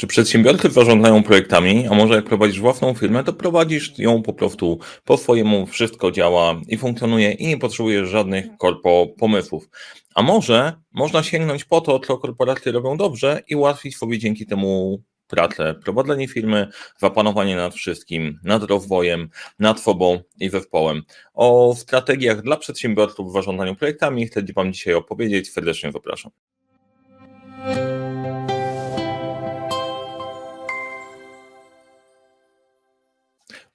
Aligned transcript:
Czy 0.00 0.06
przedsiębiorcy 0.06 0.70
zarządzają 0.70 1.22
projektami, 1.22 1.86
a 1.90 1.94
może 1.94 2.14
jak 2.14 2.24
prowadzisz 2.24 2.60
własną 2.60 2.94
firmę, 2.94 3.24
to 3.24 3.32
prowadzisz 3.32 3.98
ją 3.98 4.22
po 4.22 4.32
prostu 4.32 4.78
po 5.04 5.16
swojemu, 5.16 5.66
wszystko 5.66 6.10
działa 6.10 6.60
i 6.68 6.78
funkcjonuje 6.78 7.32
i 7.32 7.46
nie 7.46 7.58
potrzebujesz 7.58 8.08
żadnych 8.08 8.46
korpo 8.58 9.06
pomysłów. 9.18 9.68
A 10.14 10.22
może 10.22 10.72
można 10.92 11.22
sięgnąć 11.22 11.64
po 11.64 11.80
to, 11.80 11.98
co 11.98 12.18
korporacje 12.18 12.72
robią 12.72 12.96
dobrze 12.96 13.42
i 13.48 13.56
ułatwić 13.56 13.96
sobie 13.96 14.18
dzięki 14.18 14.46
temu 14.46 15.02
pracę, 15.28 15.74
prowadzenie 15.84 16.28
firmy, 16.28 16.68
zapanowanie 16.98 17.56
nad 17.56 17.74
wszystkim, 17.74 18.38
nad 18.44 18.62
rozwojem, 18.62 19.28
nad 19.58 19.80
sobą 19.80 20.20
i 20.38 20.48
zespołem. 20.48 21.02
O 21.34 21.74
strategiach 21.76 22.42
dla 22.42 22.56
przedsiębiorców 22.56 23.30
w 23.30 23.32
zarządzaniu 23.32 23.76
projektami 23.76 24.26
chcę 24.26 24.42
Wam 24.56 24.72
dzisiaj 24.72 24.94
opowiedzieć. 24.94 25.52
Serdecznie 25.52 25.92
zapraszam. 25.92 26.30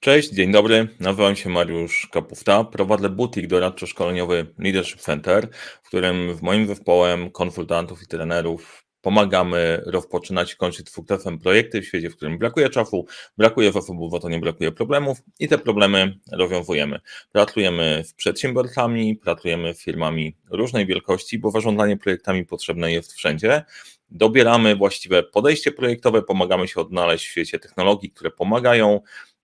Cześć, 0.00 0.30
dzień 0.30 0.52
dobry. 0.52 0.88
Nazywam 1.00 1.36
się 1.36 1.48
Mariusz 1.48 2.08
Kapufta. 2.12 2.64
Prowadzę 2.64 3.08
butik 3.10 3.46
doradczo-szkoleniowy 3.46 4.46
Leadership 4.58 5.00
Center, 5.00 5.48
w 5.82 5.88
którym 5.88 6.34
w 6.34 6.42
moim 6.42 6.66
zespołem 6.66 7.30
konsultantów 7.30 8.02
i 8.02 8.06
trenerów 8.06 8.84
pomagamy 9.00 9.82
rozpoczynać 9.86 10.52
i 10.52 10.56
kończyć 10.56 10.90
sukcesem 10.90 11.38
projekty 11.38 11.82
w 11.82 11.86
świecie, 11.86 12.10
w 12.10 12.16
którym 12.16 12.38
brakuje 12.38 12.70
czasu, 12.70 13.06
brakuje 13.38 13.72
zasobów, 13.72 14.10
bo 14.10 14.20
to 14.20 14.28
nie 14.28 14.38
brakuje 14.38 14.72
problemów 14.72 15.18
i 15.38 15.48
te 15.48 15.58
problemy 15.58 16.18
rozwiązujemy. 16.32 17.00
Pracujemy 17.32 18.02
z 18.04 18.14
przedsiębiorcami, 18.14 19.16
pracujemy 19.16 19.74
z 19.74 19.82
firmami 19.82 20.36
różnej 20.50 20.86
wielkości, 20.86 21.38
bo 21.38 21.50
zarządzanie 21.50 21.96
projektami 21.96 22.44
potrzebne 22.44 22.92
jest 22.92 23.12
wszędzie. 23.12 23.64
Dobieramy 24.10 24.76
właściwe 24.76 25.22
podejście 25.22 25.72
projektowe, 25.72 26.22
pomagamy 26.22 26.68
się 26.68 26.80
odnaleźć 26.80 27.26
w 27.26 27.30
świecie 27.30 27.58
technologii, 27.58 28.10
które 28.10 28.30
pomagają 28.30 29.00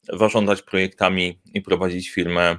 zarządzać 0.09 0.63
projektami 0.63 1.41
i 1.55 1.63
prowadzić 1.63 2.11
firmę 2.11 2.57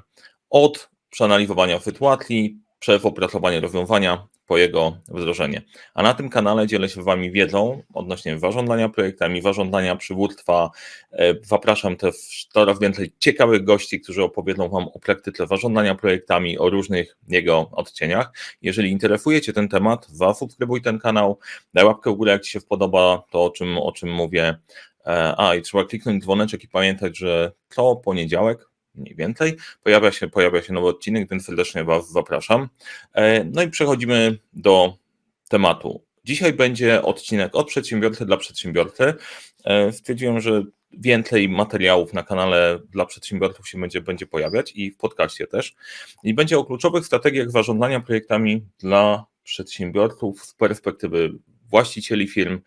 od 0.49 0.89
przeanalizowania 1.09 1.79
sytuacji, 1.79 2.63
przez 2.79 3.05
opracowanie 3.05 3.59
rozwiązania 3.59 4.27
po 4.47 4.57
jego 4.57 4.97
wdrożenie. 5.07 5.61
A 5.93 6.03
na 6.03 6.13
tym 6.13 6.29
kanale 6.29 6.67
dzielę 6.67 6.89
się 6.89 7.03
Wami 7.03 7.31
wiedzą 7.31 7.83
odnośnie 7.93 8.39
zarządzania 8.39 8.89
projektami, 8.89 9.41
zarządzania 9.41 9.95
przywództwa. 9.95 10.71
E, 11.11 11.33
zapraszam 11.43 11.97
też 11.97 12.15
coraz 12.53 12.79
więcej 12.79 13.13
ciekawych 13.19 13.63
gości, 13.63 14.01
którzy 14.01 14.23
opowiedzą 14.23 14.69
Wam 14.69 14.87
o 14.87 14.99
praktyce 14.99 15.47
zarządzania 15.47 15.95
projektami, 15.95 16.57
o 16.57 16.69
różnych 16.69 17.17
jego 17.27 17.69
odcieniach. 17.71 18.31
Jeżeli 18.61 18.91
interesuje 18.91 19.41
Cię 19.41 19.53
ten 19.53 19.69
temat, 19.69 20.07
zasubskrybuj 20.09 20.81
ten 20.81 20.99
kanał, 20.99 21.39
daj 21.73 21.85
łapkę 21.85 22.11
w 22.11 22.15
górę, 22.15 22.31
jak 22.31 22.41
Ci 22.41 22.51
się 22.51 22.61
podoba 22.61 23.23
to, 23.31 23.43
o 23.43 23.49
czym, 23.49 23.77
o 23.77 23.91
czym 23.91 24.11
mówię. 24.13 24.55
E, 25.05 25.35
a, 25.37 25.55
i 25.55 25.61
trzeba 25.61 25.85
kliknąć 25.85 26.23
dzwoneczek 26.23 26.63
i 26.63 26.67
pamiętać, 26.67 27.17
że 27.17 27.51
co 27.69 27.95
poniedziałek, 27.95 28.69
mniej 28.95 29.15
więcej, 29.15 29.57
pojawia 29.83 30.11
się, 30.11 30.29
pojawia 30.29 30.61
się 30.61 30.73
nowy 30.73 30.87
odcinek, 30.87 31.29
więc 31.29 31.45
serdecznie 31.45 31.83
Was 31.83 32.11
zapraszam. 32.11 32.69
E, 33.13 33.43
no 33.43 33.61
i 33.61 33.69
przechodzimy 33.69 34.37
do 34.53 34.97
tematu. 35.49 36.03
Dzisiaj 36.25 36.53
będzie 36.53 37.01
odcinek 37.01 37.55
od 37.55 37.67
przedsiębiorcy 37.67 38.25
dla 38.25 38.37
przedsiębiorcy. 38.37 39.13
E, 39.63 39.91
stwierdziłem, 39.91 40.41
że 40.41 40.63
więcej 40.91 41.49
materiałów 41.49 42.13
na 42.13 42.23
kanale 42.23 42.79
dla 42.89 43.05
przedsiębiorców 43.05 43.69
się 43.69 43.79
będzie, 43.79 44.01
będzie 44.01 44.25
pojawiać 44.25 44.71
i 44.75 44.91
w 44.91 44.97
podcaście 44.97 45.47
też. 45.47 45.75
I 46.23 46.33
będzie 46.33 46.59
o 46.59 46.65
kluczowych 46.65 47.05
strategiach 47.05 47.51
zarządzania 47.51 47.99
projektami 47.99 48.65
dla 48.79 49.25
przedsiębiorców 49.43 50.45
z 50.45 50.53
perspektywy 50.53 51.31
właścicieli 51.73 52.27
firm, 52.27 52.59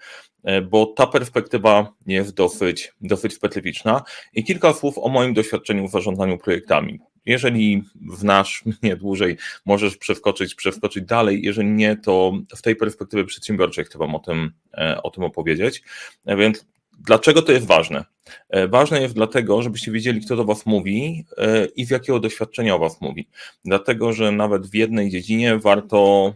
e, 0.44 0.62
bo 0.62 0.86
ta 0.86 1.06
perspektywa 1.06 1.92
jest 2.06 2.34
dosyć, 2.34 2.92
dosyć 3.00 3.34
specyficzna. 3.34 4.02
I 4.34 4.44
kilka 4.44 4.72
słów 4.72 4.98
o 4.98 5.08
moim 5.08 5.34
doświadczeniu 5.34 5.88
w 5.88 5.90
zarządzaniu 5.90 6.38
projektami. 6.38 7.00
Jeżeli 7.26 7.82
znasz 8.12 8.64
mnie 8.82 8.96
dłużej, 9.04 9.36
możesz 9.64 9.96
przeskoczyć, 9.96 10.54
przeskoczyć 10.54 11.04
dalej. 11.04 11.40
Jeżeli 11.42 11.68
nie, 11.68 11.96
to 11.96 12.32
w 12.56 12.62
tej 12.62 12.76
perspektywie 12.76 13.24
przedsiębiorczej 13.24 13.84
chcę 13.84 13.98
Wam 13.98 14.14
o 14.14 14.18
tym, 14.18 14.52
e, 14.74 15.02
o 15.02 15.10
tym 15.10 15.24
opowiedzieć. 15.24 15.82
E, 16.24 16.36
więc 16.36 16.66
dlaczego 16.98 17.42
to 17.42 17.52
jest 17.52 17.66
ważne? 17.66 18.04
Ważne 18.68 19.02
jest 19.02 19.14
dlatego, 19.14 19.62
żebyście 19.62 19.92
wiedzieli, 19.92 20.20
kto 20.20 20.36
do 20.36 20.44
Was 20.44 20.66
mówi 20.66 21.24
i 21.76 21.84
z 21.84 21.90
jakiego 21.90 22.20
doświadczenia 22.20 22.74
o 22.74 22.78
Was 22.78 23.00
mówi. 23.00 23.28
Dlatego, 23.64 24.12
że 24.12 24.32
nawet 24.32 24.66
w 24.66 24.74
jednej 24.74 25.10
dziedzinie 25.10 25.58
warto 25.58 26.34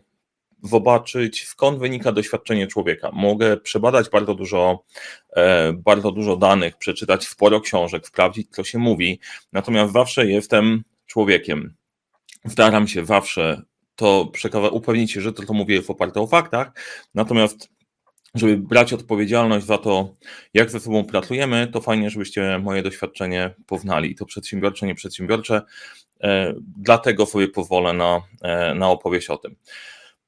zobaczyć, 0.62 1.46
skąd 1.46 1.78
wynika 1.78 2.12
doświadczenie 2.12 2.66
człowieka. 2.66 3.10
Mogę 3.12 3.56
przebadać 3.56 4.10
bardzo 4.10 4.34
dużo, 4.34 4.84
e, 5.36 5.72
bardzo 5.72 6.12
dużo 6.12 6.36
danych, 6.36 6.76
przeczytać 6.76 7.28
sporo 7.28 7.60
książek, 7.60 8.06
sprawdzić, 8.06 8.48
co 8.50 8.64
się 8.64 8.78
mówi, 8.78 9.20
natomiast 9.52 9.92
zawsze 9.92 10.26
jestem 10.26 10.82
człowiekiem. 11.06 11.74
Staram 12.48 12.88
się 12.88 13.06
zawsze 13.06 13.62
to 13.96 14.32
upewnić 14.72 15.12
się, 15.12 15.20
że 15.20 15.32
to, 15.32 15.42
co 15.42 15.52
mówię, 15.52 15.74
jest 15.74 15.90
oparte 15.90 16.20
o 16.20 16.26
faktach, 16.26 16.72
natomiast 17.14 17.68
żeby 18.34 18.56
brać 18.56 18.92
odpowiedzialność 18.92 19.66
za 19.66 19.78
to, 19.78 20.14
jak 20.54 20.70
ze 20.70 20.80
sobą 20.80 21.04
pracujemy, 21.04 21.68
to 21.72 21.80
fajnie, 21.80 22.10
żebyście 22.10 22.58
moje 22.58 22.82
doświadczenie 22.82 23.54
poznali. 23.66 24.14
To 24.14 24.26
przedsiębiorcze, 24.26 24.86
nie 24.86 24.94
przedsiębiorcze, 24.94 25.62
e, 26.20 26.54
dlatego 26.76 27.26
sobie 27.26 27.48
pozwolę 27.48 27.92
na, 27.92 28.20
e, 28.42 28.74
na 28.74 28.88
opowieść 28.88 29.30
o 29.30 29.36
tym. 29.36 29.56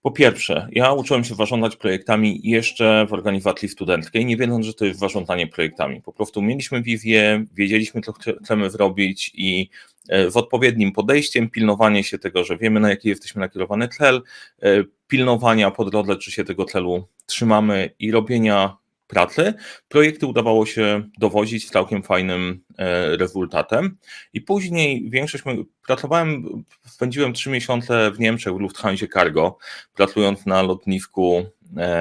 Po 0.02 0.10
pierwsze, 0.10 0.68
ja 0.72 0.92
uczyłem 0.92 1.24
się 1.24 1.34
zarządzać 1.34 1.76
projektami 1.76 2.40
jeszcze 2.44 3.06
w 3.08 3.12
organizacji 3.12 3.68
studenckiej, 3.68 4.26
nie 4.26 4.36
wiedząc, 4.36 4.66
że 4.66 4.74
to 4.74 4.84
jest 4.84 5.00
zarządzanie 5.00 5.46
projektami. 5.46 6.02
Po 6.02 6.12
prostu 6.12 6.42
mieliśmy 6.42 6.82
wizję, 6.82 7.44
wiedzieliśmy, 7.54 8.00
co 8.00 8.12
chcemy 8.44 8.70
zrobić 8.70 9.30
i 9.34 9.70
e, 10.08 10.30
z 10.30 10.36
odpowiednim 10.36 10.92
podejściem, 10.92 11.50
pilnowanie 11.50 12.04
się 12.04 12.18
tego, 12.18 12.44
że 12.44 12.58
wiemy, 12.58 12.80
na 12.80 12.90
jaki 12.90 13.08
jesteśmy 13.08 13.40
nakierowany 13.40 13.88
cel, 13.88 14.22
e, 14.62 14.84
pilnowania 15.06 15.70
po 15.70 15.84
drodze, 15.84 16.16
czy 16.16 16.30
się 16.32 16.44
tego 16.44 16.64
celu 16.64 17.08
trzymamy 17.26 17.90
i 17.98 18.10
robienia 18.10 18.76
pracy, 19.12 19.54
projekty 19.88 20.26
udawało 20.26 20.66
się 20.66 21.02
dowozić 21.18 21.68
z 21.68 21.70
całkiem 21.70 22.02
fajnym 22.02 22.64
e, 22.78 23.16
rezultatem. 23.16 23.98
I 24.32 24.40
później 24.40 25.10
większość, 25.10 25.44
pracowałem, 25.86 26.64
spędziłem 26.86 27.32
trzy 27.32 27.50
miesiące 27.50 28.10
w 28.10 28.20
Niemczech 28.20 28.54
w 28.54 28.60
Lufthansa 28.60 29.06
Cargo, 29.14 29.58
pracując 29.94 30.46
na 30.46 30.62
lotnisku 30.62 31.46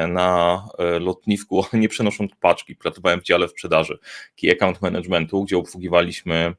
na 0.07 0.63
e, 0.79 0.99
lotnisku, 0.99 1.65
nie 1.73 1.89
przenosząc 1.89 2.31
paczki. 2.39 2.75
Pracowałem 2.75 3.21
w 3.21 3.23
dziale 3.23 3.47
sprzedaży 3.47 3.99
Key 4.41 4.51
Account 4.51 4.81
Managementu, 4.81 5.43
gdzie 5.43 5.57
obsługiwaliśmy, 5.57 6.53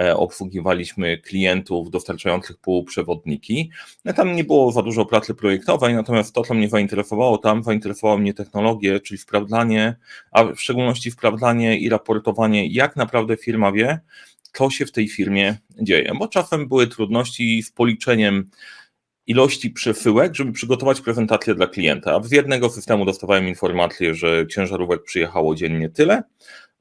e, 0.00 0.16
obsługiwaliśmy 0.16 1.18
klientów 1.18 1.90
dostarczających 1.90 2.56
półprzewodniki. 2.56 3.70
Tam 4.16 4.36
nie 4.36 4.44
było 4.44 4.72
za 4.72 4.82
dużo 4.82 5.06
pracy 5.06 5.34
projektowej, 5.34 5.94
natomiast 5.94 6.34
to, 6.34 6.42
co 6.42 6.54
mnie 6.54 6.68
zainteresowało 6.68 7.38
tam, 7.38 7.62
zainteresowało 7.62 8.18
mnie 8.18 8.34
technologię, 8.34 9.00
czyli 9.00 9.18
sprawdzanie, 9.18 9.96
a 10.32 10.44
w 10.44 10.60
szczególności 10.60 11.10
sprawdzanie 11.10 11.78
i 11.78 11.88
raportowanie, 11.88 12.66
jak 12.66 12.96
naprawdę 12.96 13.36
firma 13.36 13.72
wie, 13.72 14.00
co 14.52 14.70
się 14.70 14.86
w 14.86 14.92
tej 14.92 15.08
firmie 15.08 15.56
dzieje, 15.82 16.12
bo 16.18 16.28
czasem 16.28 16.68
były 16.68 16.86
trudności 16.86 17.62
z 17.62 17.72
policzeniem 17.72 18.50
ilości 19.30 19.70
przesyłek, 19.70 20.34
żeby 20.34 20.52
przygotować 20.52 21.00
prezentację 21.00 21.54
dla 21.54 21.66
klienta. 21.66 22.22
Z 22.22 22.32
jednego 22.32 22.70
systemu 22.70 23.04
dostawałem 23.04 23.48
informację, 23.48 24.14
że 24.14 24.46
ciężarówek 24.46 25.02
przyjechało 25.02 25.54
dziennie 25.54 25.88
tyle 25.88 26.22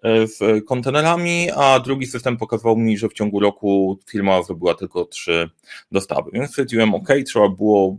e, 0.03 0.27
z 0.27 0.65
kontenerami, 0.65 1.47
a 1.55 1.79
drugi 1.79 2.05
system 2.05 2.37
pokazywał 2.37 2.77
mi, 2.77 2.97
że 2.97 3.09
w 3.09 3.13
ciągu 3.13 3.39
roku 3.39 3.99
firma 4.09 4.43
zrobiła 4.43 4.73
tylko 4.75 5.05
trzy 5.05 5.49
dostawy. 5.91 6.31
Więc 6.33 6.49
stwierdziłem, 6.49 6.95
ok, 6.95 7.09
trzeba 7.25 7.49
było 7.49 7.97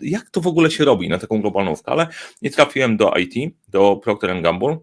jak 0.00 0.30
to 0.30 0.40
w 0.40 0.46
ogóle 0.46 0.70
się 0.70 0.84
robi 0.84 1.08
na 1.08 1.18
taką 1.18 1.40
globalną 1.40 1.76
skalę 1.76 2.06
i 2.42 2.50
trafiłem 2.50 2.96
do 2.96 3.12
IT, 3.14 3.54
do 3.68 3.96
Procter 3.96 4.42
Gamble, 4.42 4.78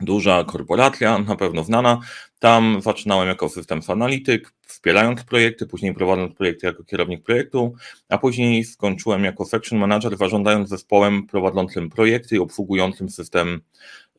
duża 0.00 0.44
korporacja, 0.44 1.18
na 1.18 1.36
pewno 1.36 1.64
znana. 1.64 2.00
Tam 2.38 2.80
zaczynałem 2.82 3.28
jako 3.28 3.48
systems 3.48 3.90
analityk, 3.90 4.52
wspierając 4.66 5.24
projekty, 5.24 5.66
później 5.66 5.94
prowadząc 5.94 6.34
projekty 6.34 6.66
jako 6.66 6.84
kierownik 6.84 7.22
projektu, 7.22 7.74
a 8.08 8.18
później 8.18 8.64
skończyłem 8.64 9.24
jako 9.24 9.44
section 9.44 9.78
manager, 9.78 10.16
zarządzając 10.16 10.68
zespołem 10.68 11.26
prowadzącym 11.26 11.90
projekty 11.90 12.36
i 12.36 12.38
obsługującym 12.38 13.08
system, 13.08 13.60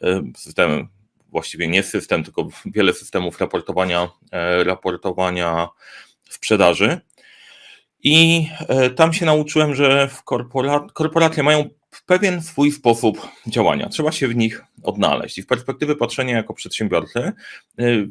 e, 0.01 0.23
system 0.37 0.87
właściwie 1.31 1.67
nie 1.67 1.83
system, 1.83 2.23
tylko 2.23 2.47
wiele 2.65 2.93
systemów 2.93 3.39
raportowania, 3.39 4.09
e, 4.31 4.63
raportowania 4.63 5.67
sprzedaży. 6.29 7.01
I 8.03 8.47
e, 8.59 8.89
tam 8.89 9.13
się 9.13 9.25
nauczyłem, 9.25 9.75
że 9.75 10.09
korporat, 10.25 10.91
korporacje 10.91 11.43
mają 11.43 11.69
pewien 12.07 12.41
swój 12.41 12.71
sposób 12.71 13.27
działania. 13.47 13.89
Trzeba 13.89 14.11
się 14.11 14.27
w 14.27 14.35
nich 14.35 14.63
odnaleźć. 14.83 15.37
I 15.37 15.41
w 15.41 15.47
perspektywy 15.47 15.95
patrzenia 15.95 16.35
jako 16.35 16.53
przedsiębiorcy, 16.53 17.31
y, 17.79 18.09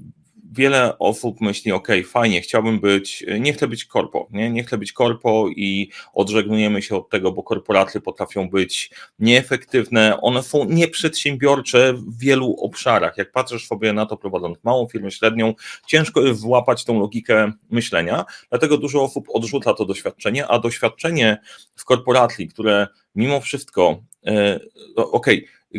wiele 0.52 0.98
osób 0.98 1.40
myśli, 1.40 1.72
ok, 1.72 1.88
fajnie, 2.06 2.40
chciałbym 2.40 2.80
być, 2.80 3.24
nie 3.40 3.52
chcę 3.52 3.68
być 3.68 3.84
korpo, 3.84 4.28
nie, 4.30 4.50
nie 4.50 4.64
chcę 4.64 4.78
być 4.78 4.92
korpo 4.92 5.48
i 5.56 5.90
odżegnujemy 6.14 6.82
się 6.82 6.96
od 6.96 7.10
tego, 7.10 7.32
bo 7.32 7.42
korporacje 7.42 8.00
potrafią 8.00 8.50
być 8.50 8.90
nieefektywne, 9.18 10.20
one 10.20 10.42
są 10.42 10.64
nieprzedsiębiorcze 10.64 11.92
w 11.92 12.18
wielu 12.18 12.56
obszarach. 12.60 13.18
Jak 13.18 13.32
patrzysz 13.32 13.66
sobie 13.66 13.92
na 13.92 14.06
to 14.06 14.16
prowadząc 14.16 14.58
małą 14.64 14.88
firmę 14.88 15.10
średnią, 15.10 15.54
ciężko 15.86 16.20
jest 16.20 16.40
złapać 16.40 16.84
tą 16.84 17.00
logikę 17.00 17.52
myślenia, 17.70 18.24
dlatego 18.50 18.78
dużo 18.78 19.02
osób 19.02 19.26
odrzuca 19.28 19.74
to 19.74 19.84
doświadczenie, 19.84 20.46
a 20.46 20.58
doświadczenie 20.58 21.38
w 21.76 21.84
korporacji, 21.84 22.48
które 22.48 22.86
mimo 23.14 23.40
wszystko, 23.40 24.02
e, 24.26 24.60
ok, 24.96 25.26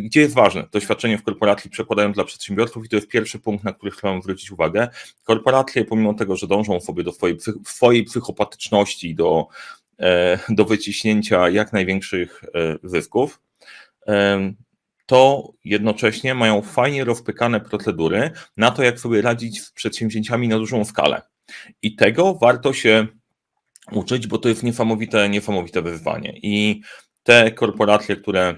gdzie 0.01 0.21
jest 0.21 0.35
ważne? 0.35 0.67
Doświadczenie 0.71 1.17
w 1.17 1.23
korporacji 1.23 1.69
przekładają 1.69 2.11
dla 2.11 2.23
przedsiębiorców 2.23 2.85
i 2.85 2.89
to 2.89 2.95
jest 2.95 3.07
pierwszy 3.07 3.39
punkt, 3.39 3.63
na 3.63 3.73
który 3.73 3.91
chcę 3.91 4.19
zwrócić 4.21 4.51
uwagę. 4.51 4.87
Korporacje, 5.23 5.85
pomimo 5.85 6.13
tego, 6.13 6.35
że 6.35 6.47
dążą 6.47 6.79
sobie 6.79 7.03
do 7.03 7.11
swojej, 7.11 7.37
swojej 7.65 8.03
psychopatyczności, 8.03 9.15
do, 9.15 9.47
e, 9.99 10.39
do 10.49 10.65
wyciśnięcia 10.65 11.49
jak 11.49 11.73
największych 11.73 12.43
e, 12.43 12.77
zysków, 12.83 13.39
to 15.05 15.51
jednocześnie 15.63 16.35
mają 16.35 16.61
fajnie 16.61 17.03
rozpykane 17.03 17.59
procedury 17.59 18.31
na 18.57 18.71
to, 18.71 18.83
jak 18.83 18.99
sobie 18.99 19.21
radzić 19.21 19.61
z 19.61 19.71
przedsięwzięciami 19.71 20.47
na 20.47 20.57
dużą 20.57 20.85
skalę. 20.85 21.21
I 21.81 21.95
tego 21.95 22.33
warto 22.33 22.73
się 22.73 23.07
uczyć, 23.91 24.27
bo 24.27 24.37
to 24.37 24.49
jest 24.49 24.63
niesamowite, 24.63 25.29
niesamowite 25.29 25.81
wyzwanie. 25.81 26.33
I 26.43 26.81
te 27.23 27.51
korporacje, 27.51 28.15
które 28.15 28.55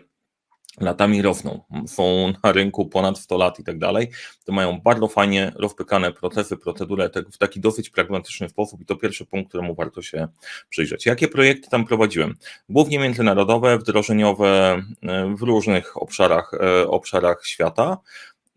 latami 0.82 1.22
rosną, 1.22 1.62
są 1.88 2.34
na 2.44 2.52
rynku 2.52 2.86
ponad 2.86 3.20
100 3.20 3.38
lat 3.38 3.60
i 3.60 3.64
tak 3.64 3.80
dalej, 3.80 4.10
to 4.46 4.54
mają 4.54 4.82
bardzo 4.82 5.08
fajnie 5.08 5.52
rozpykane 5.56 6.12
procesy, 6.12 6.58
procedury 6.58 7.10
w 7.32 7.38
taki 7.38 7.60
dosyć 7.60 7.90
pragmatyczny 7.90 8.50
sposób 8.50 8.82
i 8.82 8.86
to 8.86 8.96
pierwszy 8.96 9.26
punkt, 9.26 9.50
któremu 9.50 9.76
warto 9.76 10.02
się 10.02 10.28
przyjrzeć. 10.70 11.06
Jakie 11.06 11.28
projekty 11.28 11.70
tam 11.70 11.86
prowadziłem? 11.86 12.36
Głównie 12.70 13.00
międzynarodowe, 13.00 13.78
wdrożeniowe 13.78 14.82
e, 15.04 15.36
w 15.36 15.42
różnych 15.42 16.02
obszarach, 16.02 16.52
e, 16.54 16.88
obszarach 16.88 17.46
świata. 17.46 17.98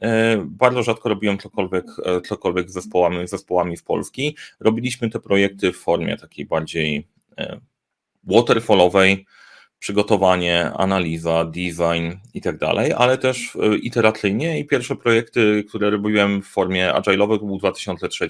E, 0.01 0.37
bardzo 0.47 0.83
rzadko 0.83 1.09
robiłem 1.09 1.39
cokolwiek, 1.39 1.85
cokolwiek 2.29 2.71
z 2.71 2.73
zespołami, 2.73 3.29
zespołami 3.29 3.77
w 3.77 3.85
Polski. 3.85 4.37
Robiliśmy 4.61 5.11
te 5.11 5.21
projekty 5.21 5.73
w 5.73 5.77
formie 5.77 6.17
takiej 6.17 6.47
bardziej 6.47 7.07
waterfallowej, 8.25 9.27
przygotowanie, 9.82 10.70
analiza, 10.76 11.44
design 11.44 12.19
i 12.34 12.40
tak 12.40 12.58
dalej, 12.58 12.93
ale 12.96 13.19
też 13.19 13.56
e, 13.56 13.76
iteracyjnie 13.76 14.58
i 14.58 14.64
pierwsze 14.64 14.96
projekty, 14.96 15.64
które 15.69 15.90
robiłem 15.90 16.43
w 16.43 16.46
formie 16.46 16.93
agile'owej 16.93 17.38
to 17.38 17.46
był 17.46 17.58
2003, 17.58 18.29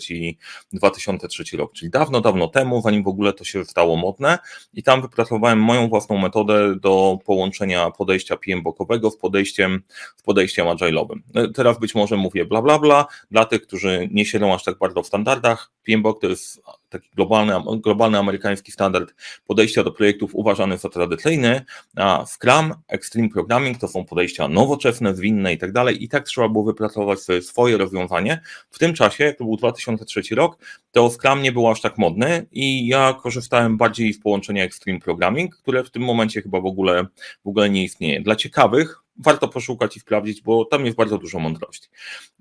2003 0.73 1.57
rok, 1.57 1.73
czyli 1.73 1.91
dawno, 1.91 2.21
dawno 2.21 2.49
temu, 2.49 2.83
zanim 2.83 3.03
w 3.03 3.09
ogóle 3.09 3.33
to 3.33 3.45
się 3.45 3.65
stało 3.65 3.97
modne 3.97 4.39
i 4.75 4.83
tam 4.83 5.03
wypracowałem 5.03 5.59
moją 5.59 5.89
własną 5.89 6.19
metodę 6.19 6.77
do 6.77 7.19
połączenia 7.25 7.91
podejścia 7.91 8.37
PM-bokowego 8.37 9.11
z 9.11 9.17
podejściem, 9.17 9.83
z 10.17 10.23
podejściem 10.23 10.67
agile'owym. 10.67 11.19
E, 11.35 11.49
teraz 11.49 11.81
być 11.81 11.95
może 11.95 12.17
mówię 12.17 12.45
bla 12.45 12.63
bla 12.63 12.79
bla, 12.79 13.07
dla 13.31 13.45
tych, 13.45 13.63
którzy 13.63 14.09
nie 14.11 14.25
siedzą 14.25 14.55
aż 14.55 14.65
tak 14.65 14.79
bardzo 14.79 15.03
w 15.03 15.07
standardach, 15.07 15.71
PMBOK 15.83 16.21
to 16.21 16.29
jest 16.29 16.63
taki 16.89 17.09
globalny, 17.17 17.55
globalny 17.81 18.19
amerykański 18.19 18.73
standard 18.73 19.15
podejścia 19.47 19.85
do 19.85 19.91
projektów 19.93 20.35
uważany 20.35 20.79
za 20.79 20.89
tradycyjny, 20.89 21.65
a 21.97 22.25
Scrum, 22.27 22.75
Extreme 22.89 23.29
Programming 23.29 23.79
to 23.79 23.89
są 23.89 24.05
podejścia 24.05 24.49
nowoczesne, 24.49 25.15
zwinne 25.15 25.53
i 25.53 25.59
tak 25.59 25.73
dalej 25.73 26.05
i 26.05 26.09
tak 26.09 26.25
trzeba 26.25 26.49
było 26.49 26.65
wypracować 26.65 27.21
sobie 27.21 27.43
swoje 27.43 27.77
rozwiązanie. 27.77 28.41
W 28.71 28.79
tym 28.79 28.95
czasie, 28.95 29.25
jak 29.25 29.39
to 29.39 29.45
był 29.45 29.57
2003 29.57 30.23
rok, 30.35 30.59
to 30.93 31.11
Scrum 31.11 31.43
nie 31.43 31.53
był 31.53 31.69
aż 31.69 31.81
tak 31.81 31.99
modny 31.99 32.47
i 32.53 32.87
ja 32.87 33.15
korzystałem 33.23 33.77
bardziej 33.77 34.13
z 34.13 34.21
połączenia 34.21 34.65
Extreme 34.65 35.01
Programming, 35.01 35.57
które 35.57 35.85
w 35.85 35.91
tym 35.91 36.03
momencie 36.03 36.43
chyba 36.43 36.61
w 36.61 36.67
ogóle, 36.67 37.07
w 37.45 37.49
ogóle 37.49 37.71
nie 37.71 37.85
istnieje. 37.85 38.21
Dla 38.21 38.37
ciekawych, 38.37 39.02
warto 39.17 39.49
poszukać 39.49 39.97
i 39.97 40.01
sprawdzić, 40.01 40.43
bo 40.43 40.65
tam 40.65 40.85
jest 40.85 40.97
bardzo 40.97 41.19
dużo 41.19 41.39
mądrości. 41.39 41.89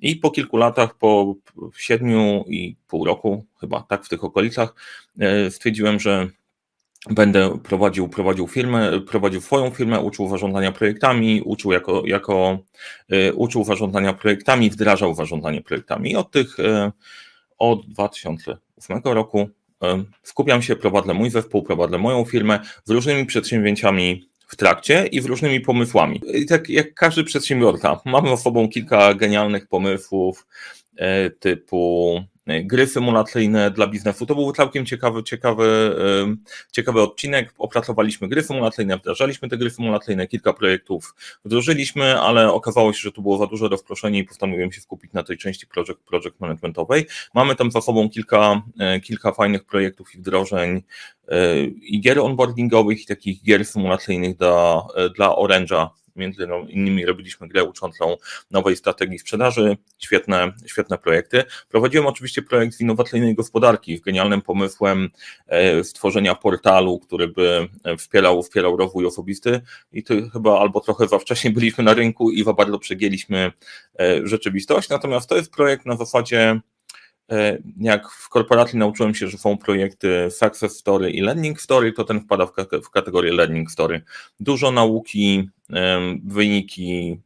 I 0.02 0.16
po 0.16 0.32
kilku 0.32 0.58
latach, 0.58 0.98
po 0.98 1.36
siedmiu 1.78 2.46
i 2.48 2.76
pół 2.88 3.06
roku, 3.06 3.46
chyba 3.60 3.82
tak 3.82 4.06
w 4.06 4.10
tych 4.10 4.24
okolicach, 4.24 4.76
e, 5.20 5.52
stwierdziłem, 5.52 6.00
że 6.00 6.28
będę 7.10 7.60
prowadził, 7.60 8.10
prowadził 8.10 8.48
firmę, 8.48 9.02
prowadził 9.02 9.42
swoją 9.42 9.70
firmę, 9.70 10.00
uczył 10.00 10.30
zarządzania 10.30 10.72
projektami, 10.72 11.42
uczył 11.42 11.72
jako, 11.72 12.04
jako 12.06 12.60
e, 13.10 13.34
uczył 13.34 13.64
zarządzania 13.64 14.14
projektami, 14.14 14.70
wdrażał 14.70 15.16
zarządzanie 15.16 15.62
projektami. 15.62 16.12
I 16.12 16.16
od 16.16 16.32
tych, 16.32 16.60
e, 16.60 16.92
od 17.58 17.86
2008 17.88 19.14
roku 19.14 19.50
skupiam 20.24 20.62
się, 20.62 20.76
prowadzę 20.76 21.14
mój 21.14 21.30
zespół, 21.30 21.64
prowadzę 21.64 21.98
moją 21.98 22.26
firmę 22.26 22.60
z 22.84 22.92
różnymi 22.92 23.26
przedsięwzięciami 23.26 24.31
w 24.52 24.56
trakcie 24.56 25.08
i 25.08 25.22
z 25.22 25.26
różnymi 25.26 25.62
pomysłami. 25.62 26.22
I 26.34 26.46
tak 26.46 26.70
jak 26.70 26.94
każdy 26.94 27.24
przedsiębiorca, 27.24 28.02
mamy 28.06 28.30
za 28.30 28.38
sobą 28.38 28.70
kilka 28.70 29.14
genialnych 29.14 29.68
pomysłów 29.68 30.48
e, 30.98 31.30
typu 31.30 32.16
E, 32.52 32.64
gry 32.64 32.88
symulacyjne 32.88 33.72
dla 33.72 33.88
biznesu. 33.88 34.26
To 34.26 34.36
był 34.36 34.54
całkiem 34.54 34.86
ciekawy, 34.86 35.24
ciekawy, 35.24 35.96
ciekawy 36.72 37.02
odcinek. 37.02 37.54
Opracowaliśmy 37.58 38.28
gry 38.28 38.44
symulacyjne, 38.44 38.98
wdrażaliśmy 38.98 39.50
te 39.50 39.58
gry 39.58 39.70
symulacyjne, 39.70 40.28
kilka 40.28 40.54
projektów 40.54 41.16
wdrożyliśmy, 41.46 42.20
ale 42.20 42.54
okazało 42.54 42.94
się, 42.94 43.00
że 43.00 43.12
tu 43.12 43.22
było 43.22 43.38
za 43.38 43.48
duże 43.48 43.68
rozproszenie 43.68 44.20
i 44.20 44.24
postanowiłem 44.24 44.72
się 44.72 44.82
skupić 44.82 45.14
na 45.14 45.24
tej 45.24 45.38
części 45.38 45.68
project, 45.68 46.00
project 46.00 46.40
managementowej. 46.40 47.06
Mamy 47.34 47.56
tam 47.56 47.72
za 47.72 47.82
sobą 47.82 48.10
kilka, 48.10 48.62
e, 48.80 49.00
kilka 49.00 49.32
fajnych 49.32 49.64
projektów 49.64 50.16
i 50.16 50.18
wdrożeń 50.18 50.76
e, 50.78 50.82
i 51.82 52.02
gier 52.02 52.20
onboardingowych, 52.20 53.02
i 53.02 53.06
takich 53.06 53.44
gier 53.44 53.66
symulacyjnych 53.66 54.38
dla, 54.38 54.84
dla 55.16 55.28
Orange'a. 55.28 55.88
Między 56.16 56.48
innymi 56.70 57.06
robiliśmy 57.06 57.48
grę 57.48 57.64
uczącą 57.64 58.18
nowej 58.52 58.76
strategii 58.76 59.20
sprzedaży, 59.20 59.78
świetne, 60.00 60.54
świetne 60.66 60.98
projekty. 60.98 61.44
Prowadziłem 61.70 62.08
oczywiście 62.08 62.42
projekt 62.42 62.74
z 62.76 62.82
innowacyjnej 62.82 63.36
gospodarki 63.36 63.98
z 63.98 64.02
genialnym 64.02 64.42
pomysłem 64.42 65.10
e, 65.48 65.84
stworzenia 65.84 66.36
portalu, 66.36 67.00
który 67.00 67.28
by 67.28 67.68
wspierał, 67.98 68.44
wspierał 68.44 68.78
rozwój 68.78 69.06
osobisty. 69.06 69.62
I 69.92 70.04
to 70.04 70.14
chyba 70.34 70.60
albo 70.60 70.80
trochę 70.80 71.08
za 71.08 71.20
wcześnie 71.20 71.52
byliśmy 71.52 71.84
na 71.84 71.94
rynku 71.94 72.32
i 72.32 72.44
za 72.44 72.54
bardzo 72.54 72.80
przegięliśmy 72.80 73.52
e, 74.00 74.28
rzeczywistość, 74.28 74.90
natomiast 74.90 75.30
to 75.30 75.36
jest 75.36 75.52
projekt 75.52 75.86
na 75.86 75.96
zasadzie 75.96 76.62
E, 76.62 76.71
jak 77.78 78.10
w 78.10 78.30
korporacji 78.30 78.80
nauczyłem 78.80 79.16
się, 79.16 79.28
że 79.28 79.38
są 79.38 79.58
projekty 79.58 80.32
Success 80.32 80.78
Story 80.78 81.12
i 81.12 81.22
Learning 81.22 81.62
Story, 81.62 81.94
to 81.94 82.04
ten 82.04 82.22
wpada 82.22 82.48
w 82.84 82.90
kategorię 82.90 83.34
Learning 83.34 83.72
Story. 83.72 84.02
Dużo 84.40 84.72
nauki, 84.72 85.50
wyniki, 86.24 87.20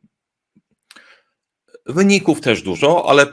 wyników 1.86 2.42
też 2.42 2.62
dużo, 2.62 3.10
ale 3.10 3.26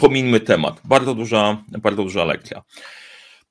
pomińmy 0.00 0.40
temat. 0.40 0.80
Bardzo 0.84 1.14
duża, 1.14 1.64
bardzo 1.68 2.02
duża 2.02 2.24
lekcja. 2.24 2.62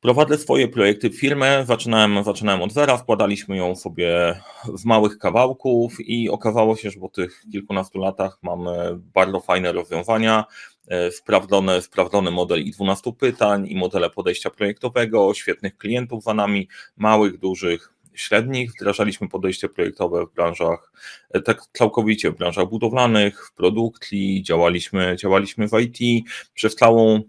Prowadzę 0.02 0.38
swoje 0.38 0.68
projekty 0.68 1.10
w 1.10 1.20
firmę, 1.20 1.64
zaczynałem, 1.68 2.24
zaczynałem 2.24 2.62
od 2.62 2.74
zera, 2.74 2.98
wkładaliśmy 2.98 3.58
ją 3.58 3.76
sobie 3.76 4.40
w 4.64 4.86
małych 4.86 5.18
kawałków 5.18 6.00
i 6.00 6.30
okazało 6.30 6.76
się, 6.76 6.90
że 6.92 7.00
po 7.00 7.10
tych 7.10 7.44
kilkunastu 7.52 8.00
latach 8.00 8.40
mamy 8.42 9.00
bardzo 9.14 9.40
fajne 9.40 9.72
rozwiązania, 9.72 10.46
E, 10.89 11.12
sprawdzony, 11.12 11.81
sprawdzony 11.81 12.31
model 12.31 12.63
i 12.63 12.72
12 12.72 13.13
pytań, 13.13 13.67
i 13.67 13.75
modele 13.75 14.10
podejścia 14.10 14.50
projektowego, 14.50 15.34
świetnych 15.34 15.77
klientów 15.77 16.24
za 16.24 16.34
nami, 16.34 16.67
małych, 16.98 17.38
dużych, 17.38 17.93
średnich. 18.13 18.72
Wdrażaliśmy 18.72 19.29
podejście 19.29 19.69
projektowe 19.69 20.25
w 20.25 20.34
branżach, 20.34 20.91
e, 21.29 21.41
tak 21.41 21.62
całkowicie 21.74 22.31
w 22.31 22.38
branżach 22.38 22.69
budowlanych, 22.69 23.48
w 23.48 23.53
produkcji, 23.53 24.43
działaliśmy, 24.43 25.15
działaliśmy 25.19 25.67
w 25.67 25.72
IT. 25.79 26.25
Przez 26.53 26.75
całą 26.75 27.22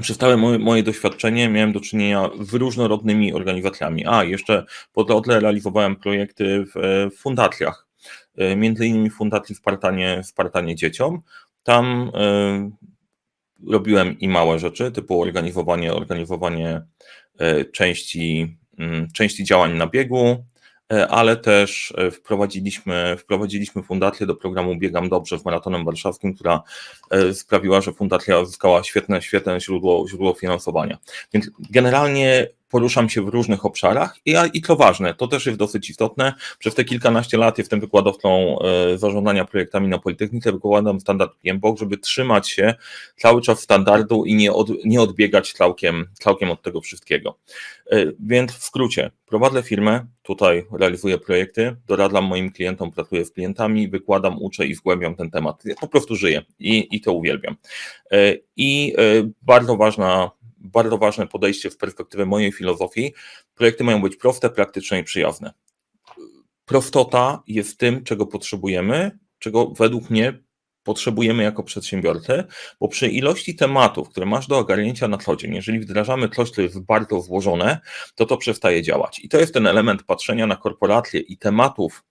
przez 0.00 0.18
całe 0.18 0.36
moje, 0.36 0.58
moje, 0.58 0.82
doświadczenie 0.82 1.48
miałem 1.48 1.72
do 1.72 1.80
czynienia 1.80 2.30
z 2.40 2.54
różnorodnymi 2.54 3.32
organizacjami. 3.32 4.06
A, 4.06 4.24
jeszcze 4.24 4.64
po 4.92 5.04
drodze 5.04 5.40
realizowałem 5.40 5.96
projekty 5.96 6.64
w, 6.64 6.76
e, 6.76 7.10
w 7.10 7.16
fundacjach, 7.16 7.86
między 8.56 8.86
innymi 8.86 9.10
w 9.10 9.14
Fundacji 9.14 9.54
Spartanie, 9.54 10.20
Spartanie 10.24 10.76
Dzieciom, 10.76 11.22
tam 11.62 12.12
y, 13.68 13.70
robiłem 13.70 14.18
i 14.18 14.28
małe 14.28 14.58
rzeczy, 14.58 14.92
typu 14.92 15.22
organizowanie, 15.22 15.94
organizowanie 15.94 16.82
y, 17.40 17.64
części, 17.64 18.56
mm, 18.78 19.08
części 19.12 19.44
działań 19.44 19.76
na 19.76 19.86
biegu, 19.86 20.44
y, 20.92 21.06
ale 21.08 21.36
też 21.36 21.94
wprowadziliśmy, 22.12 23.16
wprowadziliśmy 23.18 23.82
fundację 23.82 24.26
do 24.26 24.36
programu 24.36 24.76
Biegam 24.78 25.08
Dobrze 25.08 25.38
w 25.38 25.44
Maratonem 25.44 25.84
Warszawskim, 25.84 26.34
która 26.34 26.62
sprawiła, 27.32 27.80
że 27.80 27.92
fundacja 27.92 28.38
uzyskała 28.38 28.84
świetne, 28.84 29.22
świetne 29.22 29.60
źródło, 29.60 30.08
źródło 30.08 30.34
finansowania. 30.34 30.98
Więc 31.32 31.50
generalnie 31.70 32.48
poruszam 32.70 33.08
się 33.08 33.22
w 33.22 33.28
różnych 33.28 33.66
obszarach 33.66 34.16
i, 34.24 34.34
i 34.54 34.62
to 34.62 34.76
ważne, 34.76 35.14
to 35.14 35.28
też 35.28 35.46
jest 35.46 35.58
dosyć 35.58 35.90
istotne. 35.90 36.34
Przez 36.58 36.74
te 36.74 36.84
kilkanaście 36.84 37.38
lat 37.38 37.58
jestem 37.58 37.80
wykładowcą 37.80 38.58
e, 38.60 38.98
zarządzania 38.98 39.44
projektami 39.44 39.88
na 39.88 39.98
Politechnice, 39.98 40.52
wykładam 40.52 41.00
standard 41.00 41.32
PMBOK, 41.42 41.78
żeby 41.78 41.98
trzymać 41.98 42.50
się 42.50 42.74
cały 43.16 43.42
czas 43.42 43.60
standardu 43.60 44.24
i 44.24 44.34
nie, 44.34 44.52
od, 44.52 44.68
nie 44.84 45.00
odbiegać 45.00 45.52
całkiem, 45.52 46.06
całkiem 46.12 46.50
od 46.50 46.62
tego 46.62 46.80
wszystkiego. 46.80 47.38
E, 47.90 48.06
więc 48.20 48.52
w 48.52 48.62
skrócie, 48.62 49.10
prowadzę 49.26 49.62
firmę, 49.62 50.06
tutaj 50.22 50.66
realizuję 50.72 51.18
projekty, 51.18 51.76
doradzam 51.86 52.24
moim 52.24 52.52
klientom, 52.52 52.92
pracuję 52.92 53.24
z 53.24 53.30
klientami, 53.30 53.88
wykładam, 53.88 54.42
uczę 54.42 54.66
i 54.66 54.74
zgłębiam 54.74 55.14
ten 55.14 55.30
temat. 55.30 55.64
Ja 55.64 55.74
po 55.80 55.88
prostu 55.88 56.16
żyję 56.16 56.42
i, 56.58 56.88
i 56.96 57.00
to 57.00 57.12
uwielbiam. 57.12 57.56
E, 58.12 58.34
I 58.56 58.94
bardzo 59.42 59.76
ważna 59.76 60.30
bardzo 60.60 60.98
ważne 60.98 61.26
podejście 61.26 61.70
w 61.70 61.76
perspektywie 61.76 62.26
mojej 62.26 62.52
filozofii. 62.52 63.14
Projekty 63.54 63.84
mają 63.84 64.02
być 64.02 64.16
proste, 64.16 64.50
praktyczne 64.50 64.98
i 64.98 65.04
przyjazne. 65.04 65.52
Prostota 66.64 67.42
jest 67.46 67.78
tym, 67.78 68.04
czego 68.04 68.26
potrzebujemy, 68.26 69.18
czego 69.38 69.66
według 69.66 70.10
mnie 70.10 70.42
potrzebujemy 70.82 71.42
jako 71.42 71.62
przedsiębiorcy, 71.62 72.44
bo 72.80 72.88
przy 72.88 73.08
ilości 73.08 73.56
tematów, 73.56 74.08
które 74.08 74.26
masz 74.26 74.46
do 74.46 74.58
ogarnięcia 74.58 75.08
na 75.08 75.18
co 75.18 75.36
dzień, 75.36 75.54
jeżeli 75.54 75.80
wdrażamy 75.80 76.28
coś, 76.28 76.50
co 76.50 76.62
jest 76.62 76.80
bardzo 76.80 77.20
złożone, 77.20 77.80
to 78.14 78.26
to 78.26 78.36
przestaje 78.36 78.82
działać. 78.82 79.18
I 79.18 79.28
to 79.28 79.38
jest 79.38 79.54
ten 79.54 79.66
element 79.66 80.02
patrzenia 80.02 80.46
na 80.46 80.56
korporacje 80.56 81.20
i 81.20 81.38
tematów 81.38 82.04